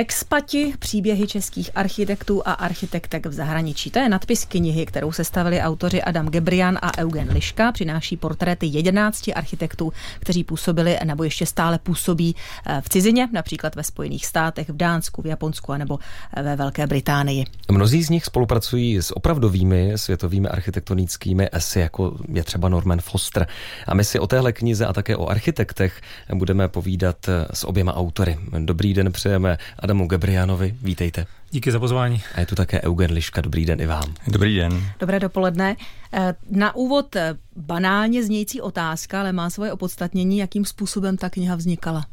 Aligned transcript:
Expati, 0.00 0.74
příběhy 0.78 1.26
českých 1.26 1.70
architektů 1.74 2.42
a 2.44 2.52
architektek 2.52 3.26
v 3.26 3.32
zahraničí. 3.32 3.90
To 3.90 3.98
je 3.98 4.08
nadpis 4.08 4.44
knihy, 4.44 4.86
kterou 4.86 5.12
sestavili 5.12 5.60
autoři 5.60 6.02
Adam 6.02 6.28
Gebrian 6.28 6.78
a 6.82 6.98
Eugen 6.98 7.28
Liška. 7.32 7.72
Přináší 7.72 8.16
portréty 8.16 8.66
11 8.66 9.30
architektů, 9.34 9.92
kteří 10.18 10.44
působili 10.44 10.98
nebo 11.04 11.24
ještě 11.24 11.46
stále 11.46 11.78
působí 11.78 12.36
eh, 12.66 12.80
v 12.80 12.88
cizině, 12.88 13.28
například 13.32 13.74
ve 13.74 13.82
Spojených 13.82 14.26
státech, 14.26 14.68
v 14.68 14.76
Dánsku, 14.76 15.22
v 15.22 15.26
Japonsku 15.26 15.74
nebo 15.74 15.98
eh, 16.36 16.42
ve 16.42 16.56
Velké 16.56 16.86
Británii. 16.86 17.44
Mnozí 17.70 18.02
z 18.02 18.10
nich 18.10 18.24
spolupracují 18.24 18.96
s 18.96 19.16
opravdovými 19.16 19.92
světovými 19.96 20.48
architektonickými 20.48 21.48
esy, 21.52 21.80
jako 21.80 22.16
je 22.28 22.44
třeba 22.44 22.68
Norman 22.68 23.00
Foster. 23.00 23.46
A 23.86 23.94
my 23.94 24.04
si 24.04 24.18
o 24.18 24.26
téhle 24.26 24.52
knize 24.52 24.86
a 24.86 24.92
také 24.92 25.16
o 25.16 25.26
architektech 25.26 26.00
budeme 26.34 26.68
povídat 26.68 27.28
eh, 27.28 27.46
s 27.54 27.64
oběma 27.64 27.96
autory. 27.96 28.38
Dobrý 28.58 28.94
den 28.94 29.12
přejeme 29.12 29.58
Adamu 29.90 30.06
Gabrianovi. 30.06 30.74
Vítejte. 30.82 31.26
Díky 31.50 31.72
za 31.72 31.78
pozvání. 31.80 32.22
A 32.34 32.40
je 32.40 32.46
tu 32.46 32.54
také 32.54 32.82
Eugen 32.82 33.12
Liška. 33.12 33.40
Dobrý 33.40 33.66
den 33.66 33.80
i 33.80 33.86
vám. 33.86 34.14
Dobrý 34.26 34.56
den. 34.56 34.82
Dobré 35.00 35.20
dopoledne. 35.20 35.76
Eh, 36.12 36.34
na 36.50 36.76
úvod 36.76 37.16
eh, 37.16 37.36
banálně 37.56 38.24
znějící 38.24 38.60
otázka, 38.60 39.20
ale 39.20 39.32
má 39.32 39.50
svoje 39.50 39.72
opodstatnění, 39.72 40.38
jakým 40.38 40.64
způsobem 40.64 41.16
ta 41.16 41.30
kniha 41.30 41.54
vznikala. 41.56 42.06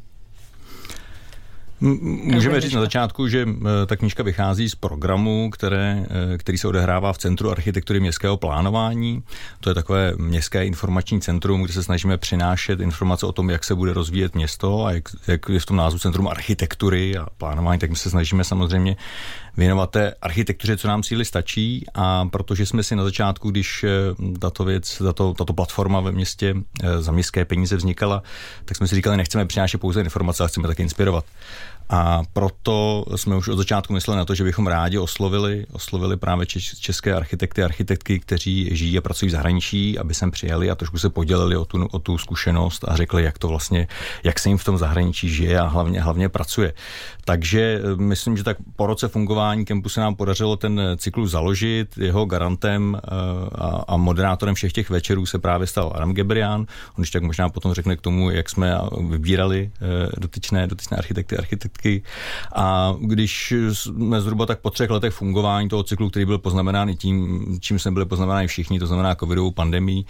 Můžeme 1.79 2.61
říct 2.61 2.73
na 2.73 2.81
začátku, 2.81 3.27
že 3.27 3.47
ta 3.85 3.95
knížka 3.95 4.23
vychází 4.23 4.69
z 4.69 4.75
programu, 4.75 5.49
které, 5.49 6.05
eh, 6.33 6.37
který 6.37 6.57
se 6.57 6.67
odehrává 6.67 7.13
v 7.13 7.17
Centru 7.17 7.51
architektury 7.51 7.99
městského 7.99 8.37
plánování. 8.37 9.23
To 9.59 9.69
je 9.69 9.73
takové 9.73 10.13
městské 10.17 10.65
informační 10.65 11.21
centrum, 11.21 11.63
kde 11.63 11.73
se 11.73 11.83
snažíme 11.83 12.17
přinášet 12.17 12.79
informace 12.79 13.25
o 13.25 13.31
tom, 13.31 13.49
jak 13.49 13.63
se 13.63 13.75
bude 13.75 13.93
rozvíjet 13.93 14.35
město 14.35 14.85
a 14.85 14.91
jak, 14.91 15.03
jak 15.27 15.49
je 15.49 15.59
v 15.59 15.65
tom 15.65 15.77
názvu 15.77 15.99
Centrum 15.99 16.27
architektury 16.27 17.17
a 17.17 17.27
plánování, 17.37 17.79
tak 17.79 17.89
my 17.89 17.95
se 17.95 18.09
snažíme 18.09 18.43
samozřejmě 18.43 18.95
věnovat 19.57 19.89
té 19.89 20.13
architektuře, 20.21 20.77
co 20.77 20.87
nám 20.87 21.03
síly 21.03 21.25
stačí 21.25 21.85
a 21.93 22.25
protože 22.25 22.65
jsme 22.65 22.83
si 22.83 22.95
na 22.95 23.03
začátku, 23.03 23.51
když 23.51 23.83
eh, 23.83 23.89
tato 24.39 24.65
věc, 24.65 24.97
tato, 24.97 25.33
tato 25.33 25.53
platforma 25.53 25.99
ve 25.99 26.11
městě 26.11 26.55
za 26.99 27.11
městské 27.11 27.45
peníze 27.45 27.75
vznikala, 27.75 28.23
tak 28.65 28.77
jsme 28.77 28.87
si 28.87 28.95
říkali, 28.95 29.17
nechceme 29.17 29.45
přinášet 29.45 29.77
pouze 29.77 30.01
informace, 30.01 30.43
ale 30.43 30.49
chceme 30.49 30.67
také 30.67 30.83
inspirovat. 30.83 31.25
A 31.89 32.21
proto 32.33 33.05
jsme 33.15 33.35
už 33.35 33.47
od 33.47 33.57
začátku 33.57 33.93
mysleli 33.93 34.17
na 34.17 34.25
to, 34.25 34.35
že 34.35 34.43
bychom 34.43 34.67
rádi 34.67 34.97
oslovili, 34.97 35.65
oslovili 35.71 36.17
právě 36.17 36.45
české 36.79 37.13
architekty, 37.13 37.63
architektky, 37.63 38.19
kteří 38.19 38.75
žijí 38.75 38.97
a 38.97 39.01
pracují 39.01 39.29
v 39.29 39.31
zahraničí, 39.31 39.99
aby 39.99 40.13
sem 40.13 40.31
přijeli 40.31 40.69
a 40.69 40.75
trošku 40.75 40.97
se 40.97 41.09
podělili 41.09 41.57
o 41.57 41.65
tu, 41.65 41.85
o 41.91 41.99
tu 41.99 42.17
zkušenost 42.17 42.85
a 42.87 42.95
řekli, 42.95 43.23
jak 43.23 43.37
to 43.37 43.47
vlastně, 43.47 43.87
jak 44.23 44.39
se 44.39 44.49
jim 44.49 44.57
v 44.57 44.63
tom 44.63 44.77
zahraničí 44.77 45.29
žije 45.29 45.59
a 45.59 45.67
hlavně, 45.67 46.01
hlavně 46.01 46.29
pracuje. 46.29 46.73
Takže 47.25 47.81
eh, 47.83 47.95
myslím, 47.95 48.37
že 48.37 48.43
tak 48.43 48.57
po 48.75 48.87
roce 48.87 49.07
fungování 49.07 49.65
kempu 49.65 49.89
se 49.89 50.01
nám 50.01 50.15
podařilo 50.15 50.55
ten 50.55 50.81
cyklus 50.97 51.31
založit. 51.31 51.97
Jeho 51.97 52.25
garantem 52.25 52.99
eh, 53.03 53.09
a, 53.55 53.83
a 53.87 53.97
moderátorem 53.97 54.55
všech 54.55 54.73
těch 54.73 54.89
večerů 54.89 55.25
se 55.25 55.39
právě 55.39 55.67
stal 55.67 55.91
Adam 55.95 56.13
Gebrian. 56.13 56.61
On 56.61 56.67
když 56.97 57.11
tak 57.11 57.23
možná 57.23 57.49
potom 57.49 57.73
řekne 57.73 57.95
k 57.95 58.01
tomu, 58.01 58.29
jak 58.29 58.49
jsme 58.49 58.77
vybírali 59.09 59.71
eh, 59.75 60.09
dotyčné, 60.17 60.67
dotyčné 60.67 60.97
architekty, 60.97 61.37
architekty 61.37 61.76
výsledky. 61.77 62.03
A 62.55 62.95
když 62.99 63.53
jsme 63.73 64.21
zhruba 64.21 64.45
tak 64.45 64.59
po 64.59 64.69
třech 64.69 64.89
letech 64.89 65.13
fungování 65.13 65.69
toho 65.69 65.83
cyklu, 65.83 66.09
který 66.09 66.25
byl 66.25 66.37
poznamenán 66.37 66.89
i 66.89 66.95
tím, 66.95 67.45
čím 67.61 67.79
jsme 67.79 67.91
byli 67.91 68.05
poznamenáni 68.05 68.47
všichni, 68.47 68.79
to 68.79 68.87
znamená 68.87 69.15
covidovou 69.15 69.51
pandemii, 69.51 70.05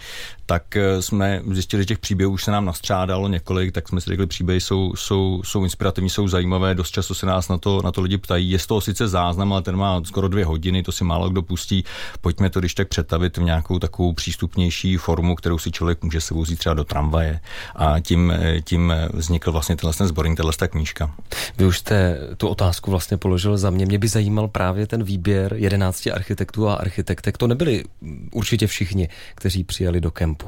tak 0.46 0.76
eh, 0.76 1.02
jsme 1.02 1.42
zjistili, 1.50 1.82
že 1.82 1.86
těch 1.86 1.98
příběhů 1.98 2.32
už 2.32 2.44
se 2.44 2.50
nám 2.50 2.64
nastřádalo 2.64 3.28
několik, 3.28 3.72
tak 3.72 3.88
jsme 3.88 4.00
si 4.00 4.10
řekli, 4.10 4.26
příběhy 4.26 4.60
jsou, 4.60 4.92
jsou, 4.96 5.42
jsou 5.44 5.64
inspirativní, 5.64 6.10
jsou 6.10 6.28
zajímavé, 6.28 6.74
dost 6.74 6.90
často 6.90 7.14
se 7.14 7.26
nás 7.26 7.48
na 7.48 7.58
to, 7.58 7.82
na 7.84 7.92
to 7.92 8.00
lidi 8.00 8.18
ptají. 8.18 8.50
Je 8.50 8.58
z 8.58 8.66
toho 8.66 8.80
sice 8.80 9.08
záznam, 9.08 9.52
ale 9.52 9.62
ten 9.62 9.76
má 9.76 10.02
skoro 10.04 10.28
dvě 10.28 10.44
hodiny, 10.44 10.82
to 10.82 10.92
si 10.92 11.04
málo 11.04 11.30
kdo 11.30 11.42
pustí. 11.42 11.84
Pojďme 12.20 12.50
to 12.50 12.60
když 12.60 12.74
tak 12.74 12.88
přetavit 12.88 13.36
v 13.36 13.42
nějakou 13.42 13.78
takovou 13.78 14.12
přístupnější 14.12 14.96
formu, 14.96 15.34
kterou 15.34 15.58
si 15.58 15.70
člověk 15.70 16.02
může 16.02 16.20
se 16.20 16.34
vozit 16.34 16.58
třeba 16.58 16.74
do 16.74 16.84
tramvaje. 16.84 17.40
A 17.76 18.00
tím, 18.00 18.30
eh, 18.30 18.60
tím 18.60 18.92
vznikl 19.12 19.52
vlastně 19.52 19.76
tenhle 19.76 20.06
sborník, 20.06 20.36
tahle 20.36 20.52
knížka. 20.68 21.14
Vy 21.58 21.66
už 21.66 21.78
jste 21.78 22.18
tu 22.36 22.48
otázku 22.48 22.90
vlastně 22.90 23.16
položil 23.16 23.58
za 23.58 23.70
mě. 23.70 23.86
Mě 23.86 23.98
by 23.98 24.08
zajímal 24.08 24.48
právě 24.48 24.86
ten 24.86 25.02
výběr 25.02 25.54
jedenácti 25.54 26.12
architektů 26.12 26.68
a 26.68 26.74
architektek. 26.74 27.38
To 27.38 27.46
nebyli 27.46 27.84
určitě 28.32 28.66
všichni, 28.66 29.08
kteří 29.34 29.64
přijeli 29.64 30.00
do 30.00 30.10
kempu. 30.10 30.46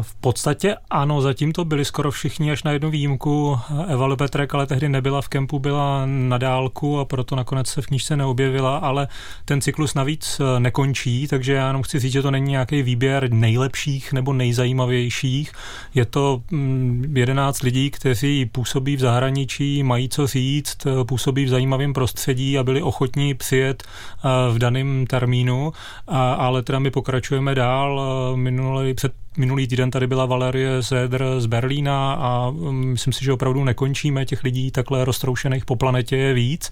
V 0.00 0.14
podstatě 0.14 0.76
ano, 0.90 1.20
zatím 1.20 1.52
to 1.52 1.64
byli 1.64 1.84
skoro 1.84 2.10
všichni 2.10 2.52
až 2.52 2.62
na 2.62 2.70
jednu 2.70 2.90
výjimku. 2.90 3.58
Eva 3.86 4.06
Lepetrek 4.06 4.54
ale 4.54 4.66
tehdy 4.66 4.88
nebyla 4.88 5.22
v 5.22 5.28
kempu, 5.28 5.58
byla 5.58 6.02
na 6.06 6.38
dálku 6.38 6.98
a 6.98 7.04
proto 7.04 7.36
nakonec 7.36 7.66
se 7.68 7.82
v 7.82 7.86
knížce 7.86 8.16
neobjevila, 8.16 8.76
ale 8.76 9.08
ten 9.44 9.60
cyklus 9.60 9.94
navíc 9.94 10.40
eh, 10.40 10.60
nekončí, 10.60 11.28
takže 11.28 11.52
já 11.52 11.66
jenom 11.66 11.82
chci 11.82 11.98
říct, 11.98 12.12
že 12.12 12.22
to 12.22 12.30
není 12.30 12.50
nějaký 12.50 12.82
výběr 12.82 13.32
nejlepších 13.32 14.12
nebo 14.12 14.32
nejzajímavějších. 14.32 15.52
Je 15.94 16.04
to 16.04 16.42
11 17.12 17.62
mm, 17.62 17.64
lidí, 17.64 17.90
kteří 17.90 18.46
působí 18.46 18.96
v 18.96 19.00
zahraničí, 19.00 19.82
mají 19.82 20.08
co 20.08 20.26
říct, 20.26 20.86
eh, 20.86 21.04
působí 21.04 21.44
v 21.44 21.48
zajímavém 21.48 21.92
prostředí 21.92 22.58
a 22.58 22.64
byli 22.64 22.82
ochotní 22.82 23.34
přijet 23.34 23.82
eh, 23.82 24.28
v 24.52 24.58
daném 24.58 25.06
termínu, 25.06 25.72
ale 26.36 26.62
teda 26.62 26.78
my 26.78 26.90
pokračujeme 26.90 27.54
dál. 27.54 28.02
Minulý 28.36 28.94
před 28.94 29.23
Minulý 29.36 29.66
týden 29.66 29.90
tady 29.90 30.06
byla 30.06 30.26
Valerie 30.26 30.82
Zedr 30.82 31.24
z 31.38 31.46
Berlína 31.46 32.14
a 32.14 32.50
mm, 32.50 32.86
myslím 32.86 33.12
si, 33.12 33.24
že 33.24 33.32
opravdu 33.32 33.64
nekončíme 33.64 34.24
těch 34.24 34.44
lidí 34.44 34.70
takhle 34.70 35.04
roztroušených 35.04 35.64
po 35.64 35.76
planetě 35.76 36.16
je 36.16 36.34
víc. 36.34 36.70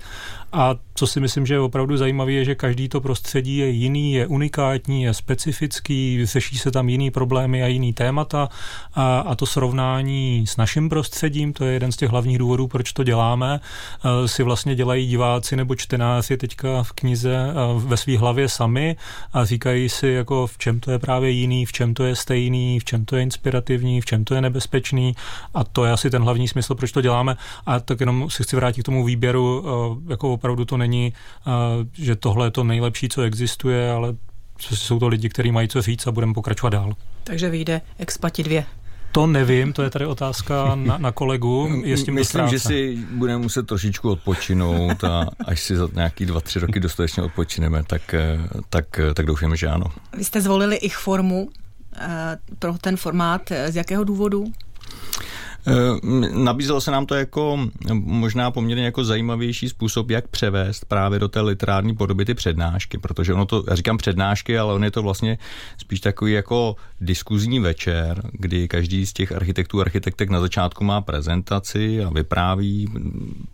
A 0.53 0.75
co 0.95 1.06
si 1.06 1.21
myslím, 1.21 1.47
že 1.47 1.55
je 1.55 1.61
opravdu 1.61 1.97
zajímavé, 1.97 2.33
je, 2.33 2.45
že 2.45 2.55
každý 2.55 2.89
to 2.89 3.01
prostředí 3.01 3.56
je 3.56 3.69
jiný, 3.69 4.12
je 4.12 4.27
unikátní, 4.27 5.03
je 5.03 5.15
specifický, 5.15 6.27
řeší 6.27 6.59
se 6.59 6.71
tam 6.71 6.89
jiný 6.89 7.11
problémy 7.11 7.62
a 7.62 7.67
jiný 7.67 7.93
témata. 7.93 8.49
A, 8.95 9.19
a 9.19 9.34
to 9.34 9.47
srovnání 9.47 10.47
s 10.47 10.56
naším 10.56 10.89
prostředím, 10.89 11.53
to 11.53 11.65
je 11.65 11.72
jeden 11.72 11.93
z 11.93 11.97
těch 11.97 12.11
hlavních 12.11 12.39
důvodů, 12.39 12.69
proč 12.69 12.93
to 12.93 13.05
děláme, 13.05 13.61
e, 14.05 14.28
si 14.28 14.43
vlastně 14.43 14.75
dělají 14.75 15.06
diváci 15.06 15.56
nebo 15.56 15.75
čtenáři 15.75 16.37
teďka 16.37 16.83
v 16.83 16.93
knize 16.93 17.34
e, 17.34 17.53
ve 17.78 17.97
své 17.97 18.19
hlavě 18.19 18.49
sami 18.49 18.97
a 19.33 19.45
říkají 19.45 19.89
si, 19.89 20.09
jako 20.09 20.47
v 20.47 20.59
čem 20.59 20.81
to 20.81 20.91
je 20.91 20.99
právě 20.99 21.31
jiný, 21.31 21.67
v 21.67 21.72
čem 21.72 21.95
to 21.95 22.05
je 22.05 22.17
stejný, 22.17 22.52
v 22.79 22.85
čem 22.85 23.05
to 23.05 23.17
je 23.17 23.23
inspirativní, 23.23 24.01
v 24.01 24.05
čem 24.05 24.25
to 24.25 24.35
je 24.35 24.41
nebezpečný 24.41 25.15
a 25.55 25.65
to 25.65 25.85
je 25.85 25.93
asi 25.93 26.11
ten 26.11 26.23
hlavní 26.23 26.49
smysl, 26.49 26.75
proč 26.75 26.93
to 26.93 27.01
děláme. 27.01 27.37
A 27.67 27.81
tak 27.81 28.01
jenom 28.01 28.31
si 28.31 28.43
chci 28.43 28.57
vrátit 28.57 28.83
k 28.83 28.85
tomu 28.85 29.05
výběru, 29.05 29.65
e, 29.65 30.13
jako 30.13 30.33
opravdu 30.33 30.65
to 30.65 30.77
není, 30.77 31.13
že 31.93 32.17
tohle 32.17 32.47
je 32.47 32.51
to 32.51 32.65
nejlepší, 32.65 33.09
co 33.09 33.23
existuje, 33.23 33.93
ale 33.93 34.15
jsou 34.59 34.99
to 34.99 35.09
lidi, 35.09 35.29
kteří 35.29 35.53
mají 35.53 35.69
co 35.69 35.83
říct 35.83 36.07
a 36.07 36.13
budeme 36.13 36.35
pokračovat 36.35 36.71
dál. 36.71 36.93
Takže 37.25 37.51
vyjde 37.51 37.81
Expati 37.99 38.43
2. 38.43 38.63
To 39.13 39.27
nevím, 39.27 39.73
to 39.73 39.83
je 39.83 39.91
tady 39.91 40.07
otázka 40.07 40.75
na, 40.75 40.99
na 40.99 41.13
kolegu. 41.13 41.83
Je 41.84 41.97
s 41.97 42.05
tím 42.05 42.15
Myslím, 42.15 42.49
že 42.49 42.59
si 42.59 42.99
budeme 43.11 43.39
muset 43.39 43.67
trošičku 43.67 44.11
odpočinout 44.11 45.05
a 45.05 45.27
až 45.47 45.61
si 45.61 45.77
za 45.77 45.89
nějaký 45.95 46.27
dva, 46.27 46.41
tři 46.41 46.59
roky 46.59 46.81
dostatečně 46.81 47.23
odpočineme, 47.23 47.84
tak, 47.84 48.15
eh, 48.15 48.39
tak, 48.69 48.99
eh, 48.99 49.15
tak 49.15 49.27
doufám, 49.27 49.57
že 49.57 49.69
ano. 49.69 49.87
Vy 50.17 50.25
jste 50.25 50.41
zvolili 50.41 50.77
ich 50.77 50.97
formu 50.97 51.49
eh, 51.51 51.62
pro 52.58 52.78
ten 52.78 52.97
formát. 52.97 53.42
Z 53.69 53.76
jakého 53.76 54.04
důvodu? 54.04 54.44
Eh, 55.67 55.73
nabízelo 56.34 56.81
se 56.81 56.91
nám 56.91 57.06
to 57.06 57.15
jako 57.15 57.59
možná 57.93 58.50
poměrně 58.50 58.84
jako 58.84 59.05
zajímavější 59.05 59.69
způsob, 59.69 60.11
jak 60.11 60.28
převést 60.28 60.84
právě 60.84 61.19
do 61.19 61.28
té 61.28 61.41
literární 61.41 61.95
podoby 61.97 62.25
ty 62.25 62.34
přednášky, 62.34 62.99
protože 62.99 63.34
ono 63.34 63.47
to, 63.47 63.65
já 63.71 63.77
říkám 63.77 63.99
přednášky, 63.99 64.59
ale 64.59 64.75
on 64.75 64.84
je 64.84 64.91
to 64.91 65.03
vlastně 65.03 65.39
spíš 65.78 66.01
takový 66.01 66.33
jako 66.33 66.77
diskuzní 67.01 67.61
večer, 67.61 68.22
kdy 68.33 68.69
každý 68.69 69.06
z 69.06 69.12
těch 69.12 69.33
architektů, 69.33 69.81
architektek 69.81 70.31
na 70.31 70.41
začátku 70.41 70.84
má 70.84 71.01
prezentaci 71.01 72.05
a 72.05 72.11
vypráví, 72.11 72.89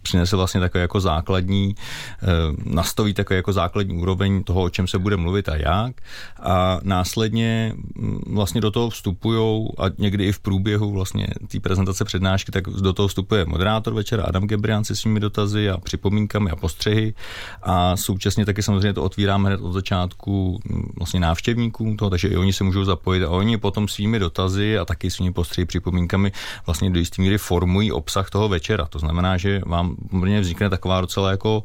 přinese 0.03 0.37
vlastně 0.37 0.61
takový 0.61 0.83
jako 0.83 1.01
základní, 1.01 1.75
eh, 2.23 2.27
nastaví 2.65 3.15
takový 3.15 3.37
jako 3.37 3.53
základní 3.53 3.97
úroveň 3.97 4.45
toho, 4.45 4.63
o 4.63 4.71
čem 4.71 4.87
se 4.87 4.99
bude 4.99 5.17
mluvit 5.17 5.49
a 5.49 5.57
jak. 5.57 6.01
A 6.41 6.81
následně 6.83 7.73
mm, 7.95 8.21
vlastně 8.27 8.61
do 8.61 8.71
toho 8.71 8.91
vstupují 8.91 9.69
a 9.79 9.85
někdy 9.99 10.27
i 10.27 10.33
v 10.33 10.41
průběhu 10.41 10.93
vlastně 10.93 11.27
té 11.49 11.61
prezentace 11.61 11.98
prezentace 11.99 12.05
přednášky, 12.05 12.53
tak 12.53 12.65
do 12.65 12.93
toho 12.93 13.09
vstupuje 13.09 13.45
moderátor 13.45 13.95
večera 13.95 14.25
Adam 14.25 14.47
Gebrian 14.47 14.85
se 14.85 14.97
svými 14.97 15.21
dotazy 15.21 15.71
a 15.71 15.79
připomínkami 15.79 16.51
a 16.51 16.57
postřehy 16.57 17.15
a 17.63 17.97
současně 17.97 18.47
taky 18.47 18.63
samozřejmě 18.63 18.93
to 18.93 19.03
otvíráme 19.03 19.49
hned 19.49 19.61
od 19.61 19.73
začátku 19.73 20.61
mm, 20.65 20.93
vlastně 20.99 21.21
návštěvníkům 21.21 21.97
toho, 21.97 22.11
takže 22.11 22.29
i 22.29 22.37
oni 22.37 22.53
se 22.53 22.65
můžou 22.65 22.85
zapojit 22.85 23.25
a 23.25 23.31
oni 23.31 23.59
potom 23.59 23.89
svými 23.89 24.19
dotazy 24.19 24.79
a 24.79 24.85
taky 24.85 25.11
svými 25.11 25.33
postřehy, 25.33 25.67
připomínkami 25.67 26.33
vlastně 26.67 26.91
do 26.91 26.99
jisté 26.99 27.23
míry 27.23 27.39
formují 27.39 27.93
obsah 27.93 28.31
toho 28.31 28.49
večera. 28.49 28.87
To 28.87 28.99
znamená, 28.99 29.37
že 29.37 29.61
vám 29.67 29.97
vznikne 30.41 30.71
taková 30.71 31.01
docela 31.01 31.31
jako 31.31 31.65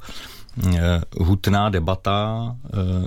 hutná 1.20 1.70
debata, 1.70 2.56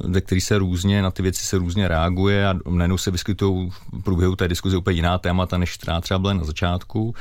ve 0.05 0.21
který 0.21 0.41
se 0.41 0.59
různě, 0.59 1.03
na 1.03 1.11
ty 1.11 1.23
věci 1.23 1.47
se 1.47 1.59
různě 1.59 1.89
reaguje 1.89 2.49
a 2.49 2.55
najednou 2.69 2.99
se 2.99 3.11
vyskytují 3.11 3.71
v 3.71 4.03
průběhu 4.03 4.37
té 4.37 4.49
diskuze 4.49 4.77
úplně 4.77 4.97
jiná 4.97 5.19
témata, 5.19 5.59
než 5.59 5.77
která 5.77 6.01
třeba 6.01 6.19
byla 6.19 6.33
na 6.33 6.45
začátku, 6.45 7.15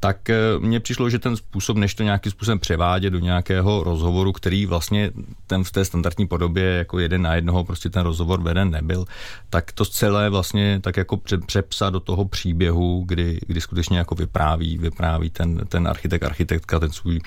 tak 0.00 0.16
mně 0.58 0.80
přišlo, 0.80 1.10
že 1.10 1.18
ten 1.18 1.36
způsob, 1.36 1.76
než 1.76 1.94
to 1.94 2.02
nějakým 2.02 2.32
způsobem 2.32 2.58
převádět 2.58 3.12
do 3.12 3.18
nějakého 3.18 3.84
rozhovoru, 3.84 4.32
který 4.32 4.66
vlastně 4.66 5.10
ten 5.46 5.64
v 5.64 5.72
té 5.72 5.84
standardní 5.84 6.26
podobě 6.26 6.64
jako 6.64 6.98
jeden 6.98 7.22
na 7.22 7.34
jednoho 7.34 7.64
prostě 7.64 7.90
ten 7.90 8.02
rozhovor 8.02 8.42
veden 8.42 8.70
nebyl, 8.70 9.04
tak 9.50 9.72
to 9.72 9.84
celé 9.84 10.30
vlastně 10.30 10.80
tak 10.82 10.96
jako 10.96 11.20
přepsat 11.46 11.92
do 11.92 12.00
toho 12.00 12.24
příběhu, 12.24 13.04
kdy, 13.06 13.38
kdy 13.46 13.60
skutečně 13.60 13.98
jako 13.98 14.14
vypráví, 14.14 14.78
vypráví 14.78 15.30
ten, 15.30 15.66
ten 15.68 15.88
architekt, 15.88 16.22
architektka 16.22 16.78
ten 16.78 16.90
svůj 16.90 17.20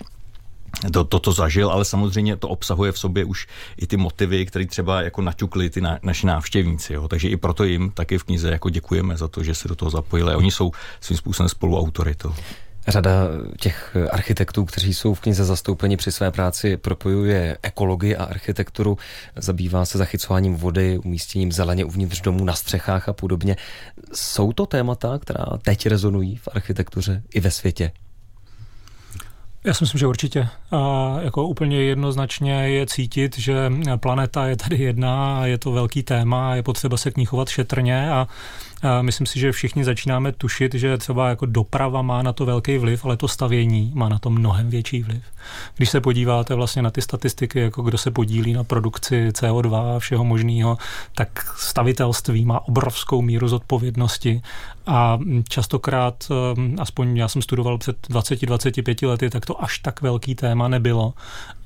to, 0.93 1.03
to, 1.03 1.19
to 1.19 1.31
zažil, 1.31 1.69
ale 1.69 1.85
samozřejmě 1.85 2.35
to 2.35 2.49
obsahuje 2.49 2.91
v 2.91 2.99
sobě 2.99 3.25
už 3.25 3.47
i 3.77 3.87
ty 3.87 3.97
motivy, 3.97 4.45
které 4.45 4.65
třeba 4.65 5.01
jako 5.01 5.21
naťukli 5.21 5.69
ty 5.69 5.81
na, 5.81 5.99
naši 6.03 6.27
návštěvníci. 6.27 6.93
Jo. 6.93 7.07
Takže 7.07 7.29
i 7.29 7.37
proto 7.37 7.63
jim 7.63 7.91
taky 7.91 8.17
v 8.17 8.23
knize 8.23 8.51
jako 8.51 8.69
děkujeme 8.69 9.17
za 9.17 9.27
to, 9.27 9.43
že 9.43 9.55
se 9.55 9.67
do 9.67 9.75
toho 9.75 9.91
zapojili. 9.91 10.35
Oni 10.35 10.51
jsou 10.51 10.71
svým 11.01 11.17
způsobem 11.17 11.49
spoluautory 11.49 12.15
toho. 12.15 12.35
Řada 12.87 13.11
těch 13.59 13.97
architektů, 14.11 14.65
kteří 14.65 14.93
jsou 14.93 15.13
v 15.13 15.19
knize 15.19 15.45
zastoupeni 15.45 15.97
při 15.97 16.11
své 16.11 16.31
práci, 16.31 16.77
propojuje 16.77 17.57
ekologii 17.63 18.15
a 18.15 18.23
architekturu, 18.23 18.97
zabývá 19.35 19.85
se 19.85 19.97
zachycováním 19.97 20.55
vody, 20.55 20.97
umístěním 20.97 21.51
zeleně 21.51 21.85
uvnitř 21.85 22.21
domů 22.21 22.45
na 22.45 22.53
střechách 22.53 23.09
a 23.09 23.13
podobně. 23.13 23.55
Jsou 24.13 24.53
to 24.53 24.65
témata, 24.65 25.19
která 25.19 25.45
teď 25.61 25.87
rezonují 25.87 26.35
v 26.35 26.47
architektuře 26.51 27.23
i 27.33 27.39
ve 27.39 27.51
světě? 27.51 27.91
Já 29.63 29.73
si 29.73 29.83
myslím, 29.83 29.99
že 29.99 30.07
určitě. 30.07 30.47
A 30.71 31.15
jako 31.21 31.47
úplně 31.47 31.83
jednoznačně 31.83 32.53
je 32.53 32.85
cítit, 32.85 33.37
že 33.37 33.71
planeta 33.97 34.47
je 34.47 34.55
tady 34.55 34.77
jedna 34.77 35.39
a 35.39 35.45
je 35.45 35.57
to 35.57 35.71
velký 35.71 36.03
téma 36.03 36.51
a 36.51 36.55
je 36.55 36.63
potřeba 36.63 36.97
se 36.97 37.11
k 37.11 37.17
ní 37.17 37.25
chovat 37.25 37.49
šetrně 37.49 38.11
a 38.11 38.27
Myslím 39.01 39.27
si, 39.27 39.39
že 39.39 39.51
všichni 39.51 39.83
začínáme 39.83 40.31
tušit, 40.31 40.73
že 40.73 40.97
třeba 40.97 41.29
jako 41.29 41.45
doprava 41.45 42.01
má 42.01 42.21
na 42.21 42.33
to 42.33 42.45
velký 42.45 42.77
vliv, 42.77 43.05
ale 43.05 43.17
to 43.17 43.27
stavění 43.27 43.91
má 43.95 44.09
na 44.09 44.19
to 44.19 44.29
mnohem 44.29 44.69
větší 44.69 45.03
vliv. 45.03 45.23
Když 45.77 45.89
se 45.89 46.01
podíváte 46.01 46.55
vlastně 46.55 46.81
na 46.81 46.91
ty 46.91 47.01
statistiky, 47.01 47.59
jako 47.59 47.81
kdo 47.81 47.97
se 47.97 48.11
podílí 48.11 48.53
na 48.53 48.63
produkci 48.63 49.29
CO2 49.29 49.95
a 49.95 49.99
všeho 49.99 50.23
možného, 50.23 50.77
tak 51.15 51.53
stavitelství 51.57 52.45
má 52.45 52.67
obrovskou 52.67 53.21
míru 53.21 53.47
zodpovědnosti 53.47 54.41
a 54.87 55.19
častokrát, 55.49 56.27
um, 56.55 56.75
aspoň 56.79 57.17
já 57.17 57.27
jsem 57.27 57.41
studoval 57.41 57.77
před 57.77 58.07
20-25 58.09 59.07
lety, 59.07 59.29
tak 59.29 59.45
to 59.45 59.63
až 59.63 59.79
tak 59.79 60.01
velký 60.01 60.35
téma 60.35 60.67
nebylo. 60.67 61.13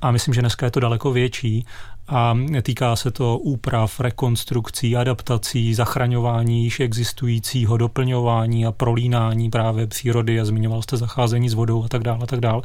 A 0.02 0.10
myslím, 0.10 0.34
že 0.34 0.40
dneska 0.40 0.66
je 0.66 0.70
to 0.70 0.80
daleko 0.80 1.12
větší 1.12 1.66
a 2.08 2.38
týká 2.62 2.96
se 2.96 3.10
to 3.10 3.38
úprav, 3.38 4.00
rekonstrukcí, 4.00 4.96
adaptací, 4.96 5.74
zachraňování 5.74 6.64
již 6.64 6.80
existujícího, 6.80 7.76
doplňování 7.76 8.66
a 8.66 8.72
prolínání 8.72 9.50
právě 9.50 9.86
přírody 9.86 10.40
a 10.40 10.44
zmiňoval 10.44 10.82
jste 10.82 10.96
zacházení 10.96 11.48
s 11.48 11.54
vodou 11.54 11.84
a 11.84 11.88
tak 11.88 12.02
dále 12.02 12.18
a 12.22 12.26
tak 12.26 12.40
dále. 12.40 12.62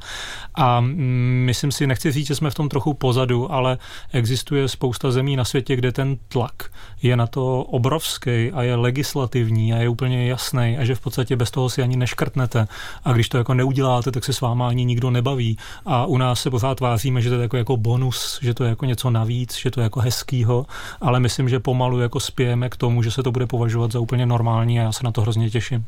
A 0.56 0.80
mm, 0.80 1.44
myslím 1.46 1.72
si, 1.72 1.88
nechci 1.88 2.12
říct, 2.12 2.28
že 2.28 2.36
jsme 2.36 2.50
v 2.50 2.56
tom 2.56 2.70
trochu 2.70 2.94
pozadu, 2.94 3.52
ale 3.52 3.78
existuje 4.12 4.68
spousta 4.68 5.12
zemí 5.12 5.36
na 5.36 5.46
světě, 5.46 5.76
kde 5.76 5.92
ten 5.92 6.18
tlak 6.28 6.72
je 7.02 7.18
na 7.18 7.28
to 7.28 7.64
obrovský 7.64 8.52
a 8.52 8.64
je 8.64 8.76
legislativní 8.76 9.74
a 9.74 9.78
je 9.78 9.90
úplně 9.90 10.28
jasný 10.28 10.78
a 10.80 10.86
že 10.86 10.96
v 10.96 11.02
podstatě 11.02 11.36
bez 11.36 11.52
toho 11.52 11.70
si 11.70 11.82
ani 11.82 11.98
neškrtnete. 11.98 12.68
A 13.04 13.14
když 13.14 13.30
to 13.30 13.38
jako 13.38 13.54
neuděláte, 13.54 14.12
tak 14.12 14.24
se 14.24 14.34
s 14.34 14.42
váma 14.42 14.68
ani 14.68 14.86
nikdo 14.86 15.12
nebaví. 15.12 15.58
A 15.86 16.06
u 16.06 16.18
nás 16.18 16.42
se 16.42 16.50
pořád 16.50 16.76
tváříme, 16.76 17.22
že 17.22 17.30
to 17.30 17.36
je 17.36 17.42
jako, 17.42 17.58
jako 17.58 17.78
bonus, 17.78 18.40
že 18.42 18.54
to 18.54 18.64
je 18.64 18.70
jako 18.70 18.86
něco 18.86 19.10
navíc 19.10 19.31
víc, 19.32 19.56
že 19.58 19.72
to 19.72 19.80
je 19.80 19.84
jako 19.84 20.00
hezkýho, 20.00 20.66
ale 21.02 21.20
myslím, 21.20 21.50
že 21.50 21.60
pomalu 21.60 22.00
jako 22.00 22.20
spějeme 22.20 22.70
k 22.70 22.76
tomu, 22.76 23.04
že 23.04 23.12
se 23.12 23.24
to 23.24 23.32
bude 23.32 23.48
považovat 23.48 23.92
za 23.92 24.00
úplně 24.00 24.26
normální 24.26 24.80
a 24.80 24.84
já 24.84 24.92
se 24.92 25.04
na 25.04 25.12
to 25.12 25.22
hrozně 25.22 25.50
těším. 25.50 25.86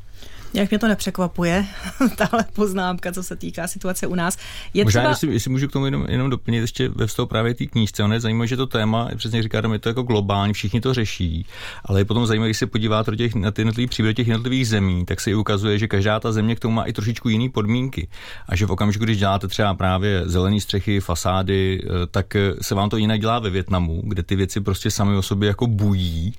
Jak 0.54 0.70
mě 0.70 0.80
to 0.80 0.88
nepřekvapuje, 0.88 1.66
tahle 2.16 2.46
poznámka, 2.54 3.12
co 3.12 3.24
se 3.24 3.36
týká 3.36 3.68
situace 3.68 4.08
u 4.08 4.16
nás. 4.16 4.38
Je 4.74 4.84
Možná, 4.84 5.02
třeba... 5.02 5.10
jestli, 5.10 5.34
jestli 5.34 5.52
můžu 5.52 5.68
k 5.68 5.72
tomu 5.72 5.86
jenom, 5.86 6.06
jenom 6.10 6.30
doplnit 6.30 6.60
ještě 6.60 6.90
ve 6.90 7.08
vztahu 7.08 7.26
právě 7.26 7.54
té 7.54 7.66
knížce. 7.66 8.04
Ono 8.04 8.14
je 8.14 8.20
zajímavé, 8.20 8.48
že 8.48 8.58
to 8.58 8.68
téma, 8.68 9.10
přesně 9.16 9.44
říká, 9.44 9.62
je 9.74 9.80
to 9.80 9.90
jako 9.90 10.02
globální, 10.04 10.54
všichni 10.54 10.82
to 10.82 10.94
řeší, 10.94 11.46
ale 11.86 12.00
je 12.00 12.06
potom 12.06 12.26
zajímavé, 12.26 12.48
když 12.50 12.58
se 12.58 12.68
podíváte 12.68 13.12
do 13.12 13.18
těch, 13.18 13.36
na 13.36 13.52
ty 13.52 13.62
jednotlivé 13.62 13.90
příběhy 13.90 14.14
těch 14.14 14.28
jednotlivých 14.28 14.68
zemí, 14.68 15.06
tak 15.06 15.22
se 15.22 15.32
i 15.32 15.36
ukazuje, 15.36 15.80
že 15.80 15.88
každá 15.88 16.20
ta 16.20 16.32
země 16.32 16.56
k 16.56 16.60
tomu 16.60 16.76
má 16.76 16.84
i 16.84 16.94
trošičku 16.94 17.30
jiné 17.30 17.50
podmínky. 17.50 18.08
A 18.48 18.56
že 18.56 18.66
v 18.66 18.72
okamžiku, 18.72 19.06
když 19.06 19.18
děláte 19.18 19.48
třeba 19.48 19.74
právě 19.74 20.22
zelené 20.26 20.60
střechy, 20.60 21.00
fasády, 21.00 21.82
eh, 21.84 22.08
tak 22.12 22.36
eh, 22.36 22.54
se 22.62 22.76
vám 22.76 22.90
to 22.90 22.98
jinak 22.98 23.22
dělá 23.22 23.40
ve 23.40 23.50
Větnamu, 23.50 24.02
kde 24.06 24.24
ty 24.24 24.36
věci 24.36 24.62
prostě 24.62 24.92
sami 24.92 25.18
o 25.18 25.22
sobě 25.22 25.48
jako 25.48 25.68
bují 25.68 26.34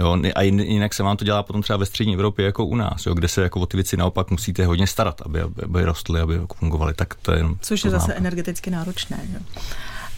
Jo, 0.00 0.18
a 0.34 0.42
jinak 0.42 0.94
se 0.94 1.02
vám 1.02 1.16
to 1.16 1.24
dělá 1.24 1.42
potom 1.42 1.62
třeba 1.62 1.76
ve 1.76 1.86
střední 1.86 2.14
Evropě 2.14 2.44
jako 2.44 2.66
u 2.66 2.76
nás, 2.76 3.06
jo, 3.06 3.14
kde 3.14 3.28
se 3.28 3.42
jako 3.42 3.60
o 3.60 3.66
ty 3.66 3.76
věci 3.76 3.96
naopak 3.96 4.30
musíte 4.30 4.66
hodně 4.66 4.86
starat, 4.86 5.22
aby, 5.24 5.40
aby 5.40 5.84
rostly, 5.84 6.20
aby 6.20 6.40
fungovaly. 6.56 6.94
Tak 6.94 7.14
to 7.14 7.32
je 7.32 7.44
Což 7.60 7.84
je 7.84 7.90
zase 7.90 8.14
energeticky 8.14 8.70
náročné. 8.70 9.20
Jo. 9.32 9.40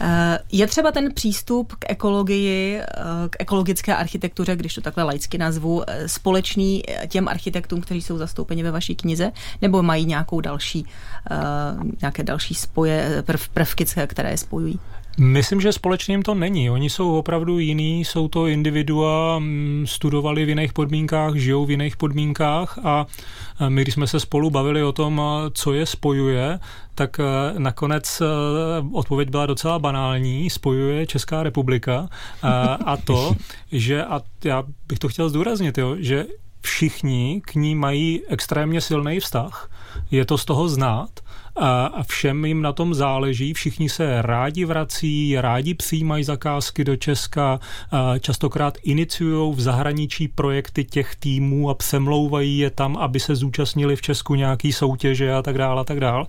Eh, 0.01 0.39
je 0.51 0.67
třeba 0.67 0.91
ten 0.91 1.13
přístup 1.13 1.73
k 1.79 1.85
ekologii, 1.91 2.77
eh, 2.77 2.85
k 3.29 3.35
ekologické 3.39 3.95
architektuře, 3.95 4.55
když 4.55 4.75
to 4.75 4.81
takhle 4.81 5.03
laicky 5.03 5.37
nazvu, 5.37 5.83
eh, 5.87 6.09
společný 6.09 6.83
těm 7.07 7.27
architektům, 7.27 7.81
kteří 7.81 8.01
jsou 8.01 8.17
zastoupeni 8.17 8.63
ve 8.63 8.71
vaší 8.71 8.95
knize, 8.95 9.31
nebo 9.61 9.83
mají 9.83 10.05
nějakou 10.05 10.41
další, 10.41 10.85
nějaké 12.01 12.23
další 12.23 12.55
spoje, 12.55 13.23
prv, 13.25 13.47
prvky, 13.49 13.85
které 14.07 14.31
je 14.31 14.37
spojují? 14.37 14.79
Myslím, 15.17 15.61
že 15.61 15.71
společným 15.71 16.21
to 16.21 16.35
není. 16.35 16.69
Oni 16.69 16.89
jsou 16.89 17.17
opravdu 17.17 17.59
jiný, 17.59 18.05
jsou 18.05 18.27
to 18.27 18.47
individua, 18.47 19.39
mm, 19.39 19.85
studovali 19.87 20.45
v 20.45 20.49
jiných 20.49 20.73
podmínkách, 20.73 21.35
žijou 21.35 21.65
v 21.65 21.71
jiných 21.71 21.97
podmínkách 21.97 22.79
a 22.83 23.05
my, 23.69 23.81
když 23.81 23.93
jsme 23.93 24.07
se 24.07 24.19
spolu 24.19 24.49
bavili 24.49 24.83
o 24.83 24.91
tom, 24.91 25.21
co 25.53 25.73
je 25.73 25.85
spojuje, 25.85 26.59
tak 26.95 27.17
nakonec 27.57 28.21
odpověď 28.91 29.29
byla 29.29 29.45
docela 29.45 29.79
banální. 29.79 30.49
Spojuje 30.49 31.07
Česká 31.07 31.43
republika 31.43 32.09
a 32.85 32.97
to, 32.97 33.35
že, 33.71 34.03
a 34.03 34.21
já 34.43 34.63
bych 34.87 34.99
to 34.99 35.07
chtěl 35.07 35.29
zdůraznit, 35.29 35.77
jo, 35.77 35.95
že 35.99 36.25
všichni 36.61 37.41
k 37.45 37.55
ní 37.55 37.75
mají 37.75 38.21
extrémně 38.27 38.81
silný 38.81 39.19
vztah. 39.19 39.69
Je 40.11 40.25
to 40.25 40.37
z 40.37 40.45
toho 40.45 40.69
znát 40.69 41.09
a 41.55 42.03
všem 42.03 42.45
jim 42.45 42.61
na 42.61 42.73
tom 42.73 42.93
záleží, 42.93 43.53
všichni 43.53 43.89
se 43.89 44.21
rádi 44.21 44.65
vrací, 44.65 45.35
rádi 45.41 45.73
přijímají 45.73 46.23
zakázky 46.23 46.83
do 46.83 46.95
Česka, 46.95 47.59
častokrát 48.19 48.77
iniciují 48.83 49.53
v 49.55 49.61
zahraničí 49.61 50.27
projekty 50.27 50.83
těch 50.83 51.15
týmů 51.15 51.69
a 51.69 51.73
přemlouvají 51.73 52.57
je 52.57 52.69
tam, 52.69 52.97
aby 52.97 53.19
se 53.19 53.35
zúčastnili 53.35 53.95
v 53.95 54.01
Česku 54.01 54.35
nějaký 54.35 54.73
soutěže 54.73 55.33
a 55.33 55.41
tak 55.41 55.57
dále 55.57 55.81
a 55.81 55.83
tak 55.83 55.99
dále. 55.99 56.25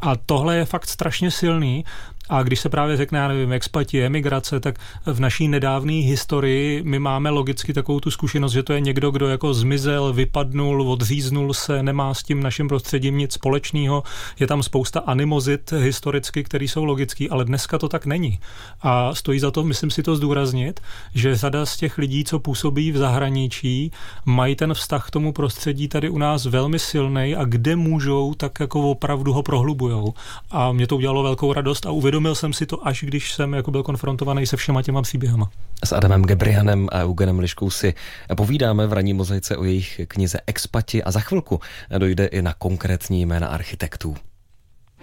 A 0.00 0.16
tohle 0.16 0.56
je 0.56 0.64
fakt 0.64 0.86
strašně 0.86 1.30
silný 1.30 1.84
a 2.28 2.42
když 2.42 2.60
se 2.60 2.68
právě 2.68 2.96
řekne, 2.96 3.18
já 3.18 3.28
nevím, 3.28 3.52
expati, 3.52 4.04
emigrace, 4.04 4.60
tak 4.60 4.78
v 5.06 5.20
naší 5.20 5.48
nedávné 5.48 5.92
historii 5.92 6.82
my 6.82 6.98
máme 6.98 7.30
logicky 7.30 7.72
takovou 7.72 8.00
tu 8.00 8.10
zkušenost, 8.10 8.52
že 8.52 8.62
to 8.62 8.72
je 8.72 8.80
někdo, 8.80 9.10
kdo 9.10 9.28
jako 9.28 9.54
zmizel, 9.54 10.12
vypadnul, 10.12 10.82
odříznul 10.82 11.54
se, 11.54 11.82
nemá 11.82 12.14
s 12.14 12.22
tím 12.22 12.42
naším 12.42 12.68
prostředím 12.68 13.18
nic 13.18 13.32
společného. 13.32 14.02
Je 14.40 14.46
tam 14.46 14.62
spousta 14.62 15.00
animozit 15.00 15.72
historicky, 15.72 16.44
které 16.44 16.64
jsou 16.64 16.84
logické, 16.84 17.26
ale 17.30 17.44
dneska 17.44 17.78
to 17.78 17.88
tak 17.88 18.06
není. 18.06 18.38
A 18.80 19.14
stojí 19.14 19.40
za 19.40 19.50
to, 19.50 19.64
myslím 19.64 19.90
si 19.90 20.02
to 20.02 20.16
zdůraznit, 20.16 20.80
že 21.14 21.36
řada 21.36 21.66
z 21.66 21.76
těch 21.76 21.98
lidí, 21.98 22.24
co 22.24 22.38
působí 22.38 22.92
v 22.92 22.96
zahraničí, 22.96 23.92
mají 24.24 24.56
ten 24.56 24.74
vztah 24.74 25.06
k 25.06 25.10
tomu 25.10 25.32
prostředí 25.32 25.88
tady 25.88 26.10
u 26.10 26.18
nás 26.18 26.46
velmi 26.46 26.78
silný 26.78 27.34
a 27.34 27.44
kde 27.44 27.76
můžou, 27.76 28.34
tak 28.34 28.60
jako 28.60 28.90
opravdu 28.90 29.32
ho 29.32 29.42
prohlubujou. 29.42 30.14
A 30.50 30.72
mě 30.72 30.86
to 30.86 30.96
udělalo 30.96 31.22
velkou 31.22 31.52
radost 31.52 31.86
a 31.86 31.90
uvědomil 31.90 32.17
uvědomil 32.18 32.34
jsem 32.34 32.52
si 32.52 32.66
to, 32.66 32.86
až 32.86 33.04
když 33.04 33.32
jsem 33.32 33.54
jako 33.54 33.70
byl 33.70 33.82
konfrontovaný 33.82 34.46
se 34.46 34.56
všema 34.56 34.82
těma 34.82 35.02
příběhama. 35.02 35.50
S 35.84 35.92
Adamem 35.92 36.22
Gebrianem 36.22 36.88
a 36.92 37.02
Eugenem 37.02 37.38
Liškou 37.38 37.70
si 37.70 37.94
povídáme 38.36 38.86
v 38.86 38.92
ranní 38.92 39.14
mozaice 39.14 39.56
o 39.56 39.64
jejich 39.64 40.00
knize 40.08 40.38
Expati 40.46 41.02
a 41.02 41.10
za 41.10 41.20
chvilku 41.20 41.60
dojde 41.98 42.26
i 42.26 42.42
na 42.42 42.54
konkrétní 42.54 43.26
jména 43.26 43.48
architektů. 43.48 44.16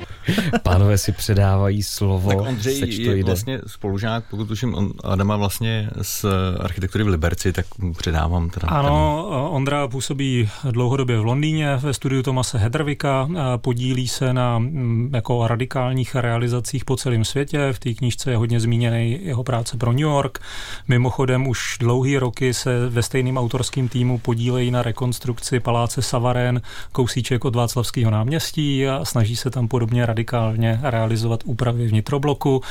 Pánové 0.64 0.98
si 0.98 1.12
předávají 1.12 1.84
slovo. 1.84 2.30
Tak 2.30 2.40
Ondřej 2.40 2.80
je 2.80 3.16
jde. 3.16 3.24
vlastně 3.24 3.62
spolužák, 3.68 4.24
pokud 4.30 4.48
tuším, 4.48 4.76
on, 4.76 4.94
Adama 5.04 5.38
vlastně 5.38 5.90
z 6.02 6.26
architektury 6.60 7.04
v 7.04 7.08
Liberci, 7.08 7.54
tak 7.54 7.66
mu 7.78 7.94
předávám. 7.94 8.50
Teda 8.50 8.68
ano, 8.68 9.28
ten... 9.30 9.40
Ondra 9.56 9.88
působí 9.88 10.50
dlouhodobě 10.72 11.20
v 11.20 11.26
Londýně 11.26 11.76
ve 11.76 11.94
studiu 11.94 12.24
Tomase 12.24 12.58
Hedrvika, 12.58 13.30
podílí 13.58 14.08
se 14.08 14.34
na 14.34 14.60
mm, 14.60 15.10
jako 15.14 15.48
radikálních 15.48 16.16
realizacích 16.16 16.86
po 16.86 16.96
celém 16.96 17.26
světě. 17.26 17.70
V 17.72 17.80
té 17.80 17.94
knížce 17.94 18.32
je 18.32 18.38
hodně 18.38 18.60
zmíněný 18.60 19.20
jeho 19.22 19.44
práce 19.44 19.78
pro 19.78 19.92
New 19.92 20.02
York. 20.02 20.40
Mimochodem 20.88 21.48
už 21.48 21.78
dlouhý 21.80 22.18
roky 22.18 22.54
se 22.54 22.90
ve 22.90 23.04
stejném 23.04 23.38
autorském 23.38 23.88
týmu 23.88 24.18
podílejí 24.18 24.72
na 24.72 24.84
rekonstrukci 24.84 25.60
paláce 25.60 26.02
Savaren, 26.02 26.62
kousíček 26.92 27.46
od 27.46 27.56
Václavského 27.56 28.12
náměstí 28.12 28.88
a 28.88 29.06
snaží 29.06 29.36
se 29.36 29.50
tam 29.50 29.68
podobně 29.68 29.85
pravděpodobně 29.86 30.06
radikálně 30.06 30.80
realizovat 30.84 31.44
úpravy 31.46 31.88
vnitrobloku. 31.88 32.62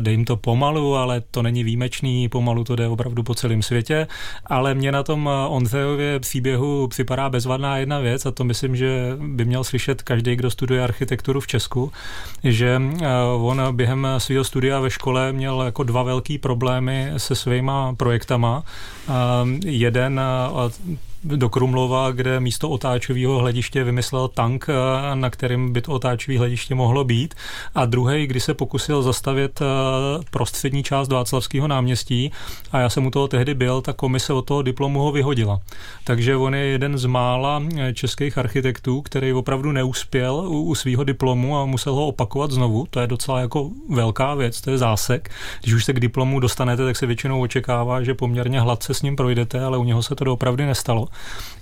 Dej 0.00 0.14
jim 0.14 0.24
to 0.24 0.36
pomalu, 0.36 0.96
ale 0.96 1.22
to 1.30 1.42
není 1.42 1.64
výjimečný, 1.64 2.28
pomalu 2.28 2.64
to 2.64 2.76
jde 2.76 2.88
opravdu 2.88 3.22
po 3.22 3.34
celém 3.34 3.62
světě. 3.62 4.06
Ale 4.46 4.74
mě 4.74 4.92
na 4.92 5.02
tom 5.02 5.30
Onzeově 5.48 6.20
příběhu 6.20 6.88
připadá 6.88 7.28
bezvadná 7.28 7.76
jedna 7.76 7.98
věc 7.98 8.26
a 8.26 8.30
to 8.30 8.44
myslím, 8.44 8.76
že 8.76 9.16
by 9.16 9.44
měl 9.44 9.64
slyšet 9.64 10.02
každý, 10.02 10.36
kdo 10.36 10.50
studuje 10.50 10.84
architekturu 10.84 11.40
v 11.40 11.46
Česku, 11.46 11.92
že 12.44 12.80
on 13.36 13.76
během 13.76 14.06
svého 14.18 14.44
studia 14.44 14.80
ve 14.80 14.90
škole 14.90 15.32
měl 15.32 15.62
jako 15.62 15.82
dva 15.82 16.02
velký 16.02 16.38
problémy 16.38 17.12
se 17.16 17.34
svýma 17.34 17.94
projektama. 17.94 18.62
Jeden 19.64 20.20
do 21.24 21.48
Krumlova, 21.48 22.10
kde 22.10 22.40
místo 22.40 22.70
otáčového 22.70 23.38
hlediště 23.38 23.84
vymyslel 23.84 24.28
tank, 24.28 24.66
eh, 24.68 25.16
na 25.16 25.30
kterým 25.30 25.72
by 25.72 25.82
to 25.82 25.92
otáčové 25.92 26.38
hlediště 26.38 26.74
mohlo 26.74 27.04
být. 27.04 27.34
A 27.74 27.86
druhý, 27.86 28.26
kdy 28.26 28.40
se 28.40 28.54
pokusil 28.54 29.02
zastavit 29.02 29.60
eh, 29.62 29.64
prostřední 30.30 30.82
část 30.82 31.08
Václavského 31.08 31.68
náměstí 31.68 32.32
a 32.72 32.80
já 32.80 32.88
jsem 32.88 33.06
u 33.06 33.10
toho 33.10 33.28
tehdy 33.28 33.54
byl, 33.54 33.80
ta 33.80 33.92
komise 33.92 34.32
od 34.32 34.42
toho 34.42 34.62
diplomu 34.62 35.00
ho 35.00 35.12
vyhodila. 35.12 35.60
Takže 36.04 36.36
on 36.36 36.54
je 36.54 36.60
jeden 36.60 36.98
z 36.98 37.04
mála 37.04 37.62
eh, 37.78 37.94
českých 37.94 38.38
architektů, 38.38 39.02
který 39.02 39.32
opravdu 39.32 39.72
neuspěl 39.72 40.34
u, 40.34 40.62
u 40.62 40.74
svého 40.74 41.04
diplomu 41.04 41.58
a 41.58 41.64
musel 41.64 41.94
ho 41.94 42.06
opakovat 42.06 42.50
znovu. 42.50 42.86
To 42.90 43.00
je 43.00 43.06
docela 43.06 43.40
jako 43.40 43.70
velká 43.88 44.34
věc, 44.34 44.60
to 44.60 44.70
je 44.70 44.78
zásek. 44.78 45.30
Když 45.62 45.74
už 45.74 45.84
se 45.84 45.92
k 45.92 46.00
diplomu 46.00 46.40
dostanete, 46.40 46.84
tak 46.84 46.96
se 46.96 47.06
většinou 47.06 47.40
očekává, 47.40 48.02
že 48.02 48.14
poměrně 48.14 48.60
hladce 48.60 48.94
s 48.94 49.02
ním 49.02 49.16
projdete, 49.16 49.64
ale 49.64 49.78
u 49.78 49.84
něho 49.84 50.02
se 50.02 50.14
to 50.14 50.32
opravdu 50.32 50.66
nestalo. 50.66 51.09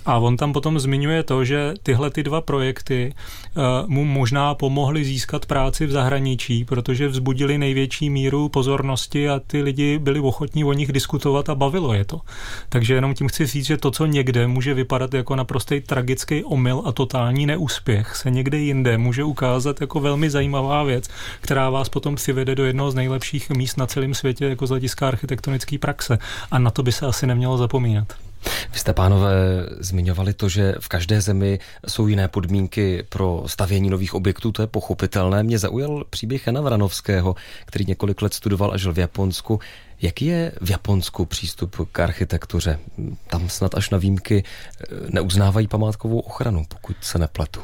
A 0.05 0.17
on 0.17 0.37
tam 0.37 0.53
potom 0.53 0.79
zmiňuje 0.79 1.23
to, 1.23 1.45
že 1.45 1.73
tyhle 1.83 2.09
ty 2.09 2.23
dva 2.23 2.41
projekty 2.41 3.13
uh, 3.13 3.63
mu 3.89 4.05
možná 4.05 4.55
pomohly 4.55 5.03
získat 5.03 5.45
práci 5.45 5.85
v 5.85 5.91
zahraničí, 5.91 6.65
protože 6.65 7.07
vzbudili 7.07 7.57
největší 7.57 8.09
míru 8.09 8.49
pozornosti 8.49 9.29
a 9.29 9.39
ty 9.47 9.61
lidi 9.61 9.99
byli 9.99 10.19
ochotní 10.19 10.63
o 10.63 10.73
nich 10.73 10.91
diskutovat 10.91 11.49
a 11.49 11.55
bavilo 11.55 11.93
je 11.93 12.05
to. 12.05 12.21
Takže 12.69 12.93
jenom 12.93 13.13
tím 13.13 13.27
chci 13.27 13.45
říct, 13.45 13.65
že 13.65 13.77
to, 13.77 13.91
co 13.91 14.05
někde 14.05 14.47
může 14.47 14.73
vypadat 14.73 15.13
jako 15.13 15.35
naprostý 15.35 15.81
tragický 15.81 16.43
omyl 16.43 16.83
a 16.85 16.91
totální 16.91 17.45
neúspěch, 17.45 18.15
se 18.15 18.31
někde 18.31 18.57
jinde 18.57 18.97
může 18.97 19.23
ukázat 19.23 19.81
jako 19.81 19.99
velmi 19.99 20.29
zajímavá 20.29 20.83
věc, 20.83 21.07
která 21.41 21.69
vás 21.69 21.89
potom 21.89 22.15
přivede 22.15 22.55
do 22.55 22.65
jednoho 22.65 22.91
z 22.91 22.95
nejlepších 22.95 23.49
míst 23.49 23.77
na 23.77 23.87
celém 23.87 24.13
světě 24.13 24.45
jako 24.45 24.67
z 24.67 24.69
hlediska 24.69 25.07
architektonické 25.07 25.77
praxe. 25.77 26.17
A 26.51 26.59
na 26.59 26.71
to 26.71 26.83
by 26.83 26.91
se 26.91 27.05
asi 27.05 27.27
nemělo 27.27 27.57
zapomínat. 27.57 28.28
Vy 28.73 28.79
jste, 28.79 28.93
pánové, 28.93 29.33
zmiňovali 29.79 30.33
to, 30.33 30.49
že 30.49 30.75
v 30.79 30.87
každé 30.87 31.21
zemi 31.21 31.59
jsou 31.87 32.07
jiné 32.07 32.27
podmínky 32.27 33.03
pro 33.09 33.43
stavění 33.45 33.89
nových 33.89 34.13
objektů, 34.13 34.51
to 34.51 34.61
je 34.61 34.67
pochopitelné. 34.67 35.43
Mě 35.43 35.59
zaujal 35.59 36.03
příběh 36.09 36.47
Jana 36.47 36.61
Vranovského, 36.61 37.35
který 37.65 37.85
několik 37.85 38.21
let 38.21 38.33
studoval 38.33 38.71
a 38.73 38.77
žil 38.77 38.93
v 38.93 38.99
Japonsku. 38.99 39.59
Jaký 40.01 40.25
je 40.25 40.51
v 40.61 40.69
Japonsku 40.69 41.25
přístup 41.25 41.89
k 41.91 41.99
architektuře? 41.99 42.79
Tam 43.27 43.49
snad 43.49 43.75
až 43.75 43.89
na 43.89 43.97
výjimky 43.97 44.43
eh, 44.43 44.85
neuznávají 45.09 45.67
památkovou 45.67 46.19
ochranu, 46.19 46.65
pokud 46.67 46.95
se 47.01 47.19
nepletu. 47.19 47.59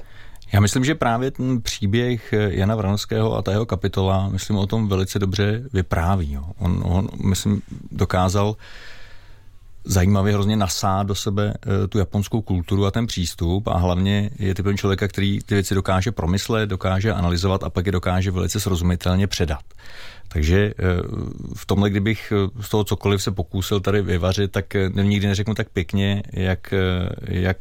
Já 0.54 0.60
myslím, 0.60 0.86
že 0.86 0.96
právě 0.96 1.32
ten 1.32 1.62
příběh 1.62 2.34
Jana 2.34 2.76
Vranovského 2.76 3.38
a 3.38 3.42
ta 3.42 3.52
jeho 3.52 3.66
kapitola, 3.66 4.30
myslím, 4.30 4.58
o 4.58 4.68
tom 4.68 4.88
velice 4.88 5.20
dobře 5.20 5.64
vypráví. 5.74 6.32
Jo. 6.32 6.44
On, 6.60 6.82
on, 6.86 7.08
myslím, 7.24 7.62
dokázal 7.92 8.48
uh, 8.48 8.56
zajímavě 9.86 10.34
hrozně 10.34 10.56
nasát 10.56 11.08
do 11.08 11.16
sebe 11.16 11.54
eh, 11.54 11.88
tu 11.88 11.98
japonskou 11.98 12.42
kulturu 12.42 12.86
a 12.86 12.92
ten 12.92 13.08
přístup 13.08 13.68
a 13.68 13.78
hlavně 13.78 14.30
je 14.40 14.56
typem 14.56 14.78
člověka, 14.78 15.08
který 15.08 15.40
ty 15.46 15.56
věci 15.56 15.76
dokáže 15.76 16.12
promyslet, 16.12 16.70
dokáže 16.70 17.14
analyzovat 17.14 17.64
a 17.64 17.70
pak 17.70 17.86
je 17.86 17.92
dokáže 17.92 18.32
velice 18.32 18.60
srozumitelně 18.60 19.28
předat. 19.28 19.64
Takže 20.28 20.74
eh, 20.80 20.84
v 21.56 21.66
tomhle, 21.66 21.90
kdybych 21.90 22.34
eh, 22.36 22.64
z 22.64 22.70
toho 22.70 22.84
cokoliv 22.84 23.24
se 23.24 23.32
pokusil 23.32 23.80
tady 23.80 24.02
vyvařit, 24.02 24.52
tak 24.52 24.74
nikdy 25.02 25.28
neřeknu 25.28 25.54
tak 25.54 25.70
pěkně, 25.70 26.24
jak, 26.34 26.74
jak 27.22 27.58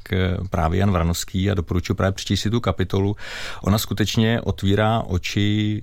právě 0.50 0.80
Jan 0.80 0.90
Vranovský 0.90 1.50
a 1.50 1.54
doporučuji 1.54 1.94
právě 1.94 2.12
přečíst 2.12 2.40
si 2.40 2.50
tu 2.50 2.60
kapitolu. 2.60 3.16
Ona 3.62 3.78
skutečně 3.78 4.40
otvírá 4.40 5.02
oči 5.06 5.82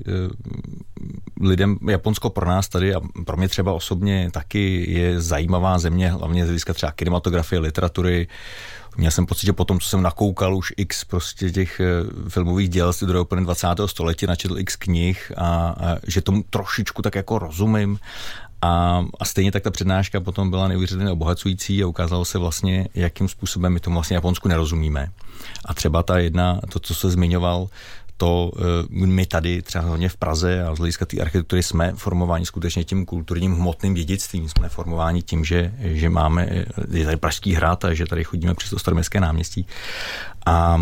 lidem, 1.41 1.77
Japonsko 1.89 2.29
pro 2.29 2.47
nás 2.47 2.69
tady 2.69 2.95
a 2.95 3.01
pro 3.25 3.37
mě 3.37 3.47
třeba 3.47 3.73
osobně 3.73 4.29
taky 4.31 4.91
je 4.91 5.21
zajímavá 5.21 5.79
země, 5.79 6.11
hlavně 6.11 6.43
z 6.43 6.47
hlediska 6.47 6.73
třeba 6.73 6.91
kinematografie, 6.91 7.59
literatury, 7.59 8.27
Měl 8.97 9.11
jsem 9.11 9.25
pocit, 9.25 9.45
že 9.45 9.53
potom, 9.53 9.79
co 9.79 9.89
jsem 9.89 10.01
nakoukal 10.01 10.55
už 10.55 10.73
x 10.77 11.05
prostě 11.05 11.51
těch 11.51 11.79
eh, 11.79 11.85
filmových 12.29 12.69
děl 12.69 12.93
z 12.93 13.03
druhého 13.03 13.27
20. 13.39 13.67
století, 13.85 14.27
načetl 14.27 14.59
x 14.59 14.75
knih 14.75 15.31
a, 15.37 15.47
a 15.47 15.97
že 16.07 16.21
tomu 16.21 16.43
trošičku 16.49 17.01
tak 17.01 17.15
jako 17.15 17.39
rozumím 17.39 17.99
a, 18.61 19.05
a 19.19 19.25
stejně 19.25 19.51
tak 19.51 19.63
ta 19.63 19.71
přednáška 19.71 20.19
potom 20.19 20.49
byla 20.49 20.67
neuvěřitelně 20.67 21.11
obohacující 21.11 21.83
a 21.83 21.87
ukázalo 21.87 22.25
se 22.25 22.37
vlastně, 22.37 22.87
jakým 22.95 23.27
způsobem 23.27 23.73
my 23.73 23.79
tomu 23.79 23.93
vlastně 23.93 24.15
Japonsku 24.15 24.47
nerozumíme. 24.47 25.11
A 25.65 25.73
třeba 25.73 26.03
ta 26.03 26.17
jedna, 26.17 26.59
to, 26.69 26.79
co 26.79 26.95
se 26.95 27.09
zmiňoval, 27.09 27.67
to 28.21 28.51
eh, 28.55 28.61
my 28.89 29.25
tady 29.25 29.61
třeba 29.61 29.83
hodně 29.83 30.09
v 30.09 30.17
Praze 30.17 30.63
a 30.63 30.75
z 30.75 30.77
hlediska 30.77 31.05
té 31.05 31.21
architektury 31.21 31.63
jsme 31.63 31.93
formováni 31.95 32.45
skutečně 32.45 32.83
tím 32.83 33.05
kulturním 33.05 33.53
hmotným 33.53 33.93
dědictvím. 33.93 34.49
Jsme 34.49 34.69
formováni 34.69 35.21
tím, 35.21 35.45
že, 35.45 35.73
že 35.79 36.09
máme, 36.09 36.47
eh, 36.49 36.65
je 36.91 37.05
tady 37.05 37.17
Pražský 37.17 37.53
hrad 37.53 37.85
a 37.85 37.93
že 37.93 38.05
tady 38.05 38.23
chodíme 38.23 38.53
přes 38.53 38.69
to 38.69 38.79
staroměstské 38.79 39.19
náměstí. 39.19 39.67
A 40.45 40.81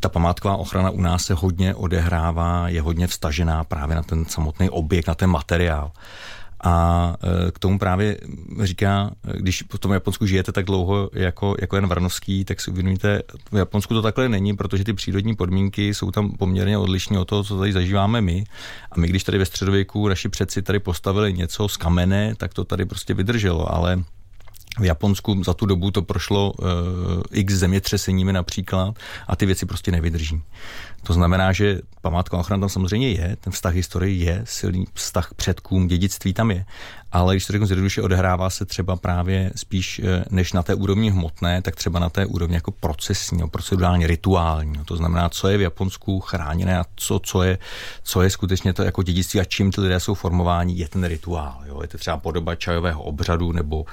ta 0.00 0.08
památková 0.08 0.56
ochrana 0.56 0.90
u 0.90 1.00
nás 1.00 1.24
se 1.24 1.34
hodně 1.34 1.74
odehrává, 1.74 2.68
je 2.68 2.82
hodně 2.82 3.06
vstažená 3.06 3.64
právě 3.64 3.96
na 3.96 4.02
ten 4.02 4.24
samotný 4.24 4.70
objekt, 4.70 5.06
na 5.06 5.14
ten 5.14 5.30
materiál. 5.30 5.90
A 6.66 7.14
e, 7.22 7.50
k 7.50 7.58
tomu 7.58 7.78
právě 7.78 8.18
říká, 8.62 9.10
když 9.32 9.64
v 9.72 9.78
tom 9.78 9.92
Japonsku 9.92 10.26
žijete 10.26 10.52
tak 10.52 10.64
dlouho 10.64 11.10
jako, 11.12 11.54
jako 11.60 11.76
Jan 11.76 11.86
Varnovský, 11.86 12.44
tak 12.44 12.60
si 12.60 12.70
uvědomíte, 12.70 13.22
v 13.52 13.56
Japonsku 13.56 13.94
to 13.94 14.02
takhle 14.02 14.28
není, 14.28 14.56
protože 14.56 14.84
ty 14.84 14.92
přírodní 14.92 15.36
podmínky 15.36 15.94
jsou 15.94 16.10
tam 16.10 16.30
poměrně 16.30 16.78
odlišné 16.78 17.18
od 17.18 17.24
toho, 17.24 17.44
co 17.44 17.58
tady 17.58 17.72
zažíváme 17.72 18.20
my. 18.20 18.44
A 18.92 19.00
my, 19.00 19.08
když 19.08 19.24
tady 19.24 19.38
ve 19.38 19.46
středověku 19.46 20.08
naši 20.08 20.28
předci 20.28 20.62
tady 20.62 20.78
postavili 20.78 21.32
něco 21.32 21.68
z 21.68 21.76
kamene, 21.76 22.34
tak 22.36 22.54
to 22.54 22.64
tady 22.64 22.84
prostě 22.84 23.14
vydrželo, 23.14 23.74
ale 23.74 24.04
v 24.78 24.84
Japonsku 24.84 25.44
za 25.44 25.54
tu 25.54 25.66
dobu 25.66 25.90
to 25.90 26.02
prošlo 26.02 26.52
uh, 26.52 26.66
x 27.30 27.54
zemětřeseními 27.54 28.32
například 28.32 28.94
a 29.28 29.36
ty 29.36 29.46
věci 29.46 29.66
prostě 29.66 29.92
nevydrží. 29.92 30.42
To 31.02 31.12
znamená, 31.12 31.52
že 31.52 31.80
památková 32.00 32.40
ochrana 32.40 32.60
tam 32.60 32.68
samozřejmě 32.68 33.10
je, 33.10 33.36
ten 33.40 33.52
vztah 33.52 33.74
historii 33.74 34.24
je, 34.24 34.42
silný 34.44 34.86
vztah 34.94 35.34
předkům, 35.34 35.88
dědictví 35.88 36.32
tam 36.32 36.50
je, 36.50 36.64
ale 37.12 37.34
když 37.34 37.46
to 37.46 37.52
řeknu 37.52 37.66
zjednoduše, 37.66 38.02
odehrává 38.02 38.50
se 38.50 38.64
třeba 38.64 38.96
právě 38.96 39.50
spíš 39.56 40.00
eh, 40.04 40.24
než 40.30 40.52
na 40.52 40.62
té 40.62 40.74
úrovni 40.74 41.10
hmotné, 41.10 41.62
tak 41.62 41.76
třeba 41.76 41.98
na 41.98 42.10
té 42.10 42.26
úrovni 42.26 42.54
jako 42.54 42.70
procesní, 42.70 43.48
procedurálně 43.50 44.06
rituální. 44.06 44.74
To 44.84 44.96
znamená, 44.96 45.28
co 45.28 45.48
je 45.48 45.58
v 45.58 45.60
Japonsku 45.60 46.20
chráněné 46.20 46.78
a 46.78 46.84
co, 46.96 47.18
co, 47.18 47.42
je, 47.42 47.58
co 48.02 48.22
je 48.22 48.30
skutečně 48.30 48.72
to 48.72 48.82
jako 48.82 49.02
dědictví 49.02 49.40
a 49.40 49.44
čím 49.44 49.72
ty 49.72 49.80
lidé 49.80 50.00
jsou 50.00 50.14
formováni, 50.14 50.74
je 50.74 50.88
ten 50.88 51.04
rituál. 51.04 51.58
Jo? 51.66 51.82
Je 51.82 51.88
to 51.88 51.98
třeba 51.98 52.16
podoba 52.16 52.54
čajového 52.54 53.02
obřadu, 53.02 53.52
nebo 53.52 53.84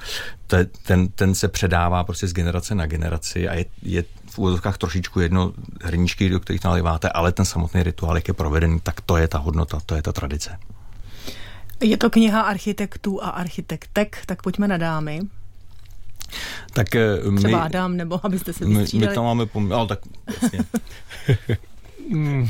te, 0.46 0.64
ten, 0.64 1.08
ten 1.08 1.34
se 1.34 1.48
předává 1.48 2.04
prostě 2.04 2.26
z 2.26 2.32
generace 2.32 2.74
na 2.74 2.86
generaci 2.86 3.48
a 3.48 3.54
je, 3.54 3.64
je 3.82 4.04
v 4.30 4.38
úvodovkách 4.38 4.78
trošičku 4.78 5.20
jedno 5.20 5.52
hrníčky, 5.82 6.28
do 6.28 6.40
kterých 6.40 6.64
naliváte, 6.64 7.08
ale 7.08 7.32
ten 7.32 7.44
samotný 7.44 7.82
rituál, 7.82 8.16
jak 8.16 8.28
je 8.28 8.34
provedený, 8.34 8.80
tak 8.80 9.00
to 9.00 9.16
je 9.16 9.28
ta 9.28 9.38
hodnota, 9.38 9.80
to 9.86 9.94
je 9.94 10.02
ta 10.02 10.12
tradice. 10.12 10.58
Je 11.84 11.96
to 11.96 12.10
kniha 12.10 12.40
architektů 12.40 13.24
a 13.24 13.28
architektek, 13.28 14.18
tak 14.26 14.42
pojďme 14.42 14.68
na 14.68 14.76
dámy. 14.76 15.20
Tak 16.72 16.94
eh, 16.94 17.30
my, 17.30 17.38
Třeba 17.38 17.62
Adam, 17.62 17.96
nebo 17.96 18.26
abyste 18.26 18.52
se 18.52 18.64
vystřídali. 18.64 19.06
My, 19.06 19.10
my 19.10 19.14
to 19.14 19.22
máme, 19.22 19.46
pom... 19.46 19.72
ale 19.72 19.86
tak 19.86 19.98
jasně. 20.42 20.58
Mm, 22.10 22.48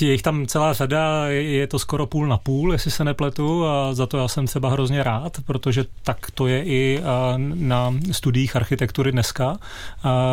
je 0.00 0.12
jich 0.12 0.22
tam 0.22 0.46
celá 0.46 0.72
řada, 0.72 1.26
je 1.28 1.66
to 1.66 1.78
skoro 1.78 2.06
půl 2.06 2.26
na 2.26 2.38
půl, 2.38 2.72
jestli 2.72 2.90
se 2.90 3.04
nepletu, 3.04 3.66
a 3.66 3.94
za 3.94 4.06
to 4.06 4.18
já 4.18 4.28
jsem 4.28 4.46
třeba 4.46 4.70
hrozně 4.70 5.02
rád, 5.02 5.32
protože 5.46 5.84
tak 6.02 6.30
to 6.30 6.46
je 6.46 6.64
i 6.64 7.00
na 7.36 7.94
studiích 8.12 8.56
architektury 8.56 9.12
dneska, 9.12 9.56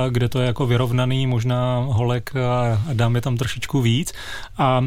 kde 0.10 0.30
to 0.30 0.40
je 0.40 0.48
jako 0.48 0.66
vyrovnaný, 0.66 1.28
možná 1.28 1.86
holek 1.90 2.34
a 2.36 2.82
dám 2.94 3.16
je 3.16 3.22
tam 3.22 3.38
trošičku 3.38 3.82
víc. 3.82 4.14
A 4.58 4.80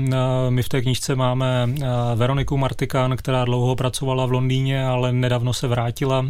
my 0.48 0.62
v 0.62 0.68
té 0.68 0.82
knižce 0.82 1.14
máme 1.14 1.68
Veroniku 2.14 2.56
Martikán, 2.56 3.16
která 3.16 3.44
dlouho 3.44 3.76
pracovala 3.76 4.26
v 4.26 4.32
Londýně, 4.32 4.86
ale 4.86 5.12
nedávno 5.12 5.52
se 5.52 5.68
vrátila 5.68 6.26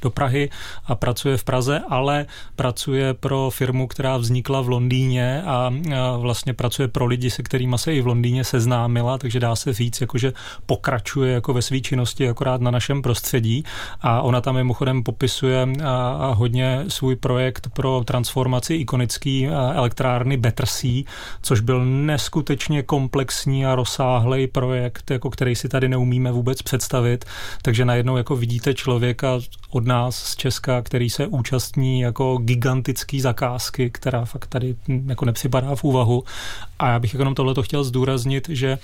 do 0.00 0.10
Prahy 0.10 0.50
a 0.86 0.94
pracuje 0.94 1.36
v 1.36 1.44
Praze, 1.44 1.80
ale 1.88 2.26
pracuje 2.56 3.14
pro 3.14 3.50
firmu, 3.50 3.86
která 3.86 4.16
vznikla 4.16 4.60
v 4.60 4.68
Londýně 4.68 5.42
a 5.42 5.72
vlastně 6.16 6.54
pracuje 6.58 6.88
pro 6.88 7.06
lidi, 7.06 7.30
se 7.30 7.42
kterými 7.42 7.78
se 7.78 7.94
i 7.94 8.00
v 8.00 8.06
Londýně 8.06 8.44
seznámila, 8.44 9.18
takže 9.18 9.40
dá 9.40 9.56
se 9.56 9.72
říct, 9.72 10.00
jako 10.00 10.18
že 10.18 10.32
pokračuje 10.66 11.32
jako 11.32 11.52
ve 11.52 11.62
své 11.62 11.80
činnosti 11.80 12.28
akorát 12.28 12.60
na 12.60 12.70
našem 12.70 13.02
prostředí 13.02 13.64
a 14.00 14.22
ona 14.22 14.40
tam 14.40 14.54
mimochodem 14.54 15.02
popisuje 15.02 15.68
a, 15.84 16.10
a 16.10 16.32
hodně 16.34 16.84
svůj 16.88 17.16
projekt 17.16 17.68
pro 17.74 18.02
transformaci 18.04 18.74
ikonický 18.74 19.48
elektrárny 19.48 20.36
Battersea, 20.36 21.02
což 21.42 21.60
byl 21.60 21.84
neskutečně 21.84 22.82
komplexní 22.82 23.66
a 23.66 23.74
rozsáhlý 23.74 24.46
projekt, 24.46 25.10
jako 25.10 25.30
který 25.30 25.56
si 25.56 25.68
tady 25.68 25.88
neumíme 25.88 26.32
vůbec 26.32 26.62
představit, 26.62 27.24
takže 27.62 27.84
najednou 27.84 28.16
jako 28.16 28.36
vidíte 28.36 28.74
člověka 28.74 29.38
od 29.70 29.86
nás 29.86 30.16
z 30.16 30.36
Česka, 30.36 30.82
který 30.82 31.10
se 31.10 31.26
účastní 31.26 32.00
jako 32.00 32.36
gigantický 32.36 33.20
zakázky, 33.20 33.90
která 33.90 34.24
fakt 34.24 34.46
tady 34.46 34.74
jako 35.06 35.24
nepřipadá 35.24 35.74
v 35.74 35.84
úvahu. 35.84 36.24
A 36.78 36.88
já 36.88 36.98
bych 36.98 37.14
jenom 37.14 37.34
tohle 37.34 37.54
chtěl 37.62 37.84
zdůraznit, 37.84 38.48
že 38.48 38.78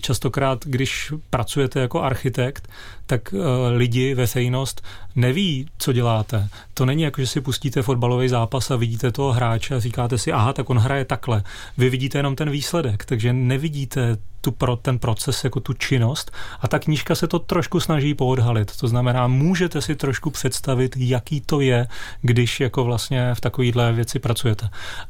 častokrát, 0.00 0.64
když 0.64 1.12
pracujete 1.30 1.80
jako 1.80 2.02
architekt, 2.02 2.68
tak 3.06 3.34
lidi, 3.70 4.14
veřejnost 4.14 4.82
neví, 5.16 5.68
co 5.78 5.92
děláte. 5.92 6.48
To 6.74 6.86
není 6.86 7.02
jako, 7.02 7.20
že 7.20 7.26
si 7.26 7.40
pustíte 7.40 7.82
fotbalový 7.82 8.28
zápas 8.28 8.70
a 8.70 8.76
vidíte 8.76 9.12
toho 9.12 9.32
hráče 9.32 9.74
a 9.74 9.80
říkáte 9.80 10.18
si, 10.18 10.32
aha, 10.32 10.52
tak 10.52 10.70
on 10.70 10.78
hraje 10.78 11.04
takhle. 11.04 11.42
Vy 11.78 11.90
vidíte 11.90 12.18
jenom 12.18 12.36
ten 12.36 12.50
výsledek, 12.50 13.04
takže 13.04 13.32
nevidíte 13.32 14.16
tu 14.42 14.52
pro 14.52 14.76
ten 14.76 14.98
proces, 14.98 15.44
jako 15.44 15.60
tu 15.60 15.72
činnost. 15.72 16.30
A 16.60 16.68
ta 16.68 16.78
knížka 16.78 17.14
se 17.14 17.26
to 17.26 17.38
trošku 17.38 17.80
snaží 17.80 18.14
poodhalit. 18.14 18.76
To 18.76 18.88
znamená, 18.88 19.26
můžete 19.26 19.80
si 19.82 19.94
trošku 19.96 20.30
představit, 20.30 20.96
jaký 20.96 21.40
to 21.40 21.60
je, 21.60 21.86
když 22.20 22.60
jako 22.60 22.84
vlastně 22.84 23.34
v 23.34 23.40
takovýhle 23.40 23.92
věci 23.92 24.18
pracujete. 24.18 24.68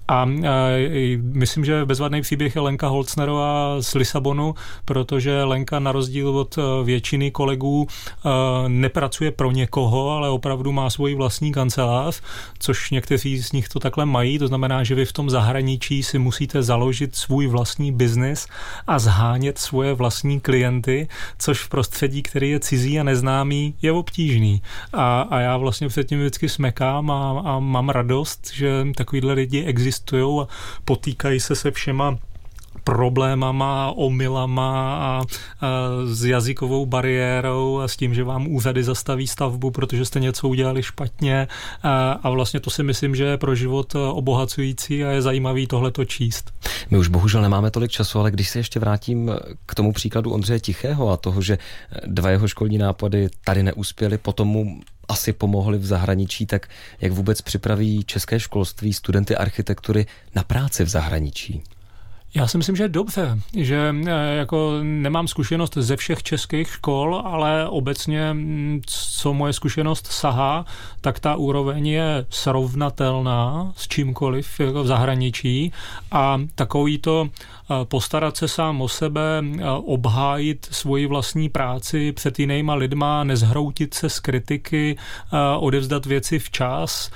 A 0.08 0.28
e, 0.44 1.16
myslím, 1.16 1.64
že 1.64 1.84
bezvadný 1.84 2.22
příběh 2.22 2.54
je 2.54 2.60
Lenka 2.60 2.88
Holcnerová 2.88 3.82
z 3.82 3.94
Lisabonu, 3.94 4.54
protože 4.84 5.44
Lenka 5.44 5.78
na 5.78 5.92
rozdíl 5.92 6.38
od 6.38 6.58
e, 6.58 6.84
většiny 6.84 7.30
kolegů 7.30 7.86
e, 7.86 8.28
nepracuje 8.68 9.30
pro 9.30 9.50
někoho, 9.50 10.10
ale 10.10 10.30
opravdu 10.30 10.72
má 10.72 10.90
svoji 10.90 11.14
vlastní 11.14 11.52
kancelář, 11.52 12.20
což 12.58 12.90
někteří 12.90 13.38
z 13.38 13.52
nich 13.52 13.68
to 13.68 13.78
takhle 13.78 14.06
mají. 14.06 14.38
To 14.38 14.48
znamená, 14.48 14.84
že 14.84 14.94
vy 14.94 15.04
v 15.04 15.12
tom 15.12 15.30
zahraničí 15.30 16.02
si 16.02 16.18
musíte 16.18 16.62
založit 16.62 17.16
svůj 17.16 17.46
vlastní 17.46 17.92
biznis 17.92 18.46
a 18.86 18.98
zhájit 18.98 19.21
zhánět 19.22 19.58
svoje 19.58 19.94
vlastní 19.94 20.40
klienty, 20.40 21.08
což 21.38 21.60
v 21.60 21.68
prostředí, 21.68 22.22
který 22.22 22.50
je 22.50 22.60
cizí 22.60 23.00
a 23.00 23.02
neznámý, 23.02 23.74
je 23.82 23.92
obtížný. 23.92 24.62
A, 24.92 25.20
a 25.20 25.40
já 25.40 25.56
vlastně 25.56 25.88
předtím 25.88 26.20
vždycky 26.20 26.48
smekám 26.48 27.10
a, 27.10 27.42
a 27.44 27.58
mám 27.58 27.88
radost, 27.88 28.50
že 28.54 28.86
takovýhle 28.96 29.32
lidi 29.32 29.64
existují 29.64 30.40
a 30.42 30.48
potýkají 30.84 31.40
se 31.40 31.54
se 31.54 31.70
všema 31.70 32.18
problémama, 32.84 33.92
omylama 33.96 34.96
a, 34.96 35.20
a 35.20 35.24
s 36.06 36.24
jazykovou 36.24 36.86
bariérou 36.86 37.78
a 37.78 37.88
s 37.88 37.96
tím, 37.96 38.14
že 38.14 38.24
vám 38.24 38.46
úřady 38.46 38.84
zastaví 38.84 39.26
stavbu, 39.26 39.70
protože 39.70 40.04
jste 40.04 40.20
něco 40.20 40.48
udělali 40.48 40.82
špatně 40.82 41.48
a, 41.82 42.12
a 42.12 42.30
vlastně 42.30 42.60
to 42.60 42.70
si 42.70 42.82
myslím, 42.82 43.16
že 43.16 43.24
je 43.24 43.36
pro 43.36 43.54
život 43.54 43.94
obohacující 43.94 45.04
a 45.04 45.10
je 45.10 45.22
zajímavý 45.22 45.66
tohleto 45.66 46.04
číst. 46.04 46.52
My 46.90 46.98
už 46.98 47.08
bohužel 47.08 47.42
nemáme 47.42 47.70
tolik 47.70 47.90
času, 47.90 48.18
ale 48.18 48.30
když 48.30 48.48
se 48.48 48.58
ještě 48.58 48.80
vrátím 48.80 49.30
k 49.66 49.74
tomu 49.74 49.92
příkladu 49.92 50.32
Ondřeje 50.32 50.60
Tichého 50.60 51.10
a 51.10 51.16
toho, 51.16 51.42
že 51.42 51.58
dva 52.06 52.30
jeho 52.30 52.48
školní 52.48 52.78
nápady 52.78 53.28
tady 53.44 53.62
neuspěly, 53.62 54.18
potom 54.18 54.48
mu 54.48 54.80
asi 55.08 55.32
pomohli 55.32 55.78
v 55.78 55.86
zahraničí, 55.86 56.46
tak 56.46 56.68
jak 57.00 57.12
vůbec 57.12 57.40
připraví 57.40 58.04
české 58.04 58.40
školství 58.40 58.92
studenty 58.92 59.36
architektury 59.36 60.06
na 60.34 60.42
práci 60.42 60.84
v 60.84 60.88
zahraničí? 60.88 61.62
Já 62.34 62.46
si 62.46 62.58
myslím, 62.58 62.76
že 62.76 62.84
je 62.84 62.88
dobře, 62.88 63.38
že 63.56 63.94
eh, 64.06 64.34
jako 64.34 64.78
nemám 64.82 65.28
zkušenost 65.28 65.74
ze 65.76 65.96
všech 65.96 66.22
českých 66.22 66.68
škol, 66.68 67.22
ale 67.24 67.68
obecně, 67.68 68.32
mm, 68.32 68.80
co 68.86 69.34
moje 69.34 69.52
zkušenost 69.52 70.06
sahá, 70.06 70.64
tak 71.00 71.20
ta 71.20 71.36
úroveň 71.36 71.86
je 71.86 72.26
srovnatelná 72.30 73.72
s 73.76 73.88
čímkoliv 73.88 74.60
jako 74.60 74.82
v 74.82 74.86
zahraničí 74.86 75.72
a 76.12 76.40
takový 76.54 76.98
to 76.98 77.28
postarat 77.84 78.36
se 78.36 78.48
sám 78.48 78.80
o 78.80 78.88
sebe, 78.88 79.42
obhájit 79.84 80.68
svoji 80.70 81.06
vlastní 81.06 81.48
práci 81.48 82.12
před 82.12 82.38
jinýma 82.38 82.74
lidma, 82.74 83.24
nezhroutit 83.24 83.94
se 83.94 84.08
z 84.08 84.20
kritiky, 84.20 84.96
odevzdat 85.58 86.06
věci 86.06 86.38
včas, 86.38 87.10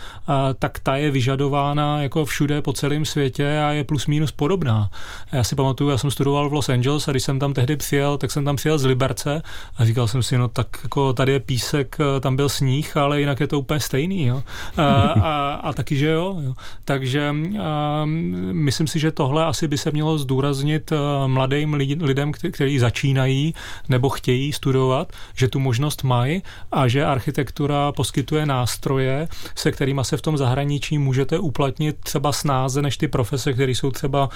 tak 0.58 0.78
ta 0.78 0.96
je 0.96 1.10
vyžadována 1.10 2.02
jako 2.02 2.24
všude 2.24 2.62
po 2.62 2.72
celém 2.72 3.04
světě 3.04 3.58
a 3.58 3.72
je 3.72 3.84
plus 3.84 4.06
minus 4.06 4.32
podobná. 4.32 4.90
Já 5.32 5.44
si 5.44 5.56
pamatuju, 5.56 5.90
já 5.90 5.98
jsem 5.98 6.10
studoval 6.10 6.48
v 6.48 6.52
Los 6.52 6.68
Angeles 6.68 7.08
a 7.08 7.10
když 7.10 7.22
jsem 7.22 7.38
tam 7.38 7.54
tehdy 7.54 7.76
přijel, 7.76 8.18
tak 8.18 8.30
jsem 8.30 8.44
tam 8.44 8.56
přijel 8.56 8.78
z 8.78 8.84
Liberce 8.84 9.42
a 9.76 9.84
říkal 9.84 10.08
jsem 10.08 10.22
si, 10.22 10.38
no 10.38 10.48
tak 10.48 10.66
jako 10.82 11.12
tady 11.12 11.32
je 11.32 11.40
písek, 11.40 11.96
tam 12.20 12.36
byl 12.36 12.48
sníh, 12.48 12.96
ale 12.96 13.20
jinak 13.20 13.40
je 13.40 13.46
to 13.46 13.58
úplně 13.58 13.80
stejný. 13.80 14.26
Jo. 14.26 14.42
A, 14.76 14.84
a, 15.02 15.54
a 15.54 15.72
taky, 15.72 15.96
že 15.96 16.06
jo. 16.06 16.36
jo. 16.40 16.54
Takže 16.84 17.34
a, 17.62 18.02
myslím 18.52 18.86
si, 18.86 18.98
že 18.98 19.12
tohle 19.12 19.44
asi 19.44 19.68
by 19.68 19.78
se 19.78 19.90
mělo 19.90 20.18
zdůraznit 20.18 20.92
eh, 20.92 20.96
mladým 21.26 21.74
lidem, 21.74 22.32
kteří 22.32 22.78
začínají 22.78 23.54
nebo 23.88 24.08
chtějí 24.08 24.52
studovat, 24.52 25.12
že 25.34 25.48
tu 25.48 25.58
možnost 25.58 26.04
mají 26.04 26.42
a 26.72 26.88
že 26.88 27.04
architektura 27.04 27.92
poskytuje 27.92 28.46
nástroje, 28.46 29.28
se 29.54 29.72
kterými 29.72 30.00
se 30.02 30.16
v 30.16 30.22
tom 30.22 30.36
zahraničí 30.36 30.98
můžete 30.98 31.38
uplatnit 31.38 31.96
třeba 32.02 32.32
snáze 32.32 32.82
než 32.82 32.96
ty 32.96 33.08
profese, 33.08 33.52
které 33.52 33.72
jsou 33.72 33.90
třeba 33.90 34.28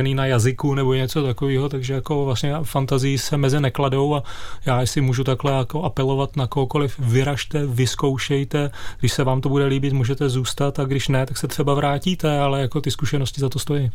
založený 0.00 0.14
na 0.14 0.26
jazyku 0.26 0.74
nebo 0.74 0.94
něco 0.94 1.22
takového, 1.22 1.68
takže 1.68 1.94
jako 1.94 2.24
vlastně 2.24 2.54
fantazii 2.62 3.18
se 3.18 3.36
mezi 3.36 3.60
nekladou 3.60 4.14
a 4.14 4.22
já 4.66 4.86
si 4.86 5.00
můžu 5.00 5.24
takhle 5.24 5.52
jako 5.52 5.82
apelovat 5.82 6.36
na 6.36 6.46
kohokoliv, 6.46 6.98
vyražte, 6.98 7.66
vyzkoušejte, 7.66 8.70
když 9.00 9.12
se 9.12 9.24
vám 9.24 9.40
to 9.40 9.48
bude 9.48 9.66
líbit, 9.66 9.92
můžete 9.92 10.28
zůstat 10.28 10.78
a 10.78 10.84
když 10.84 11.08
ne, 11.08 11.26
tak 11.26 11.38
se 11.38 11.48
třeba 11.48 11.74
vrátíte, 11.74 12.38
ale 12.38 12.60
jako 12.60 12.80
ty 12.80 12.90
zkušenosti 12.90 13.40
za 13.40 13.48
to 13.48 13.58
stojí. 13.58 13.90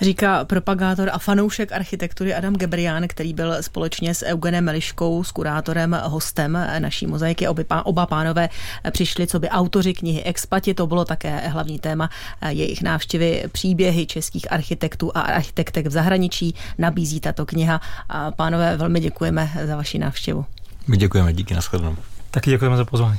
Říká 0.00 0.44
propagátor 0.44 1.10
a 1.12 1.18
fanoušek 1.18 1.72
architektury 1.72 2.34
Adam 2.34 2.54
Gebrián, 2.54 3.08
který 3.08 3.34
byl 3.34 3.62
společně 3.62 4.14
s 4.14 4.24
Eugenem 4.24 4.64
Meliškou, 4.64 5.24
s 5.24 5.32
kurátorem, 5.32 6.00
hostem 6.04 6.58
naší 6.78 7.06
mozaiky. 7.06 7.48
Oba, 7.48 7.86
oba 7.86 8.06
pánové 8.06 8.48
přišli, 8.90 9.26
co 9.26 9.38
by 9.38 9.48
autoři 9.48 9.94
knihy 9.94 10.22
Expati, 10.22 10.74
to 10.74 10.86
bylo 10.86 11.04
také 11.04 11.48
hlavní 11.48 11.78
téma 11.78 12.10
jejich 12.48 12.82
návštěvy, 12.82 13.44
příběhy 13.52 14.06
českých 14.06 14.52
architektů 14.52 15.12
a 15.14 15.20
architektek 15.20 15.86
v 15.86 15.90
zahraničí. 15.90 16.54
Nabízí 16.78 17.20
tato 17.20 17.46
kniha. 17.46 17.80
A 18.08 18.30
pánové, 18.30 18.76
velmi 18.76 19.00
děkujeme 19.00 19.50
za 19.66 19.76
vaši 19.76 19.98
návštěvu. 19.98 20.44
My 20.88 20.96
děkujeme, 20.96 21.32
díky, 21.32 21.54
nashledanou. 21.54 21.96
Taky 22.30 22.50
děkujeme 22.50 22.76
za 22.76 22.84
pozvání. 22.84 23.18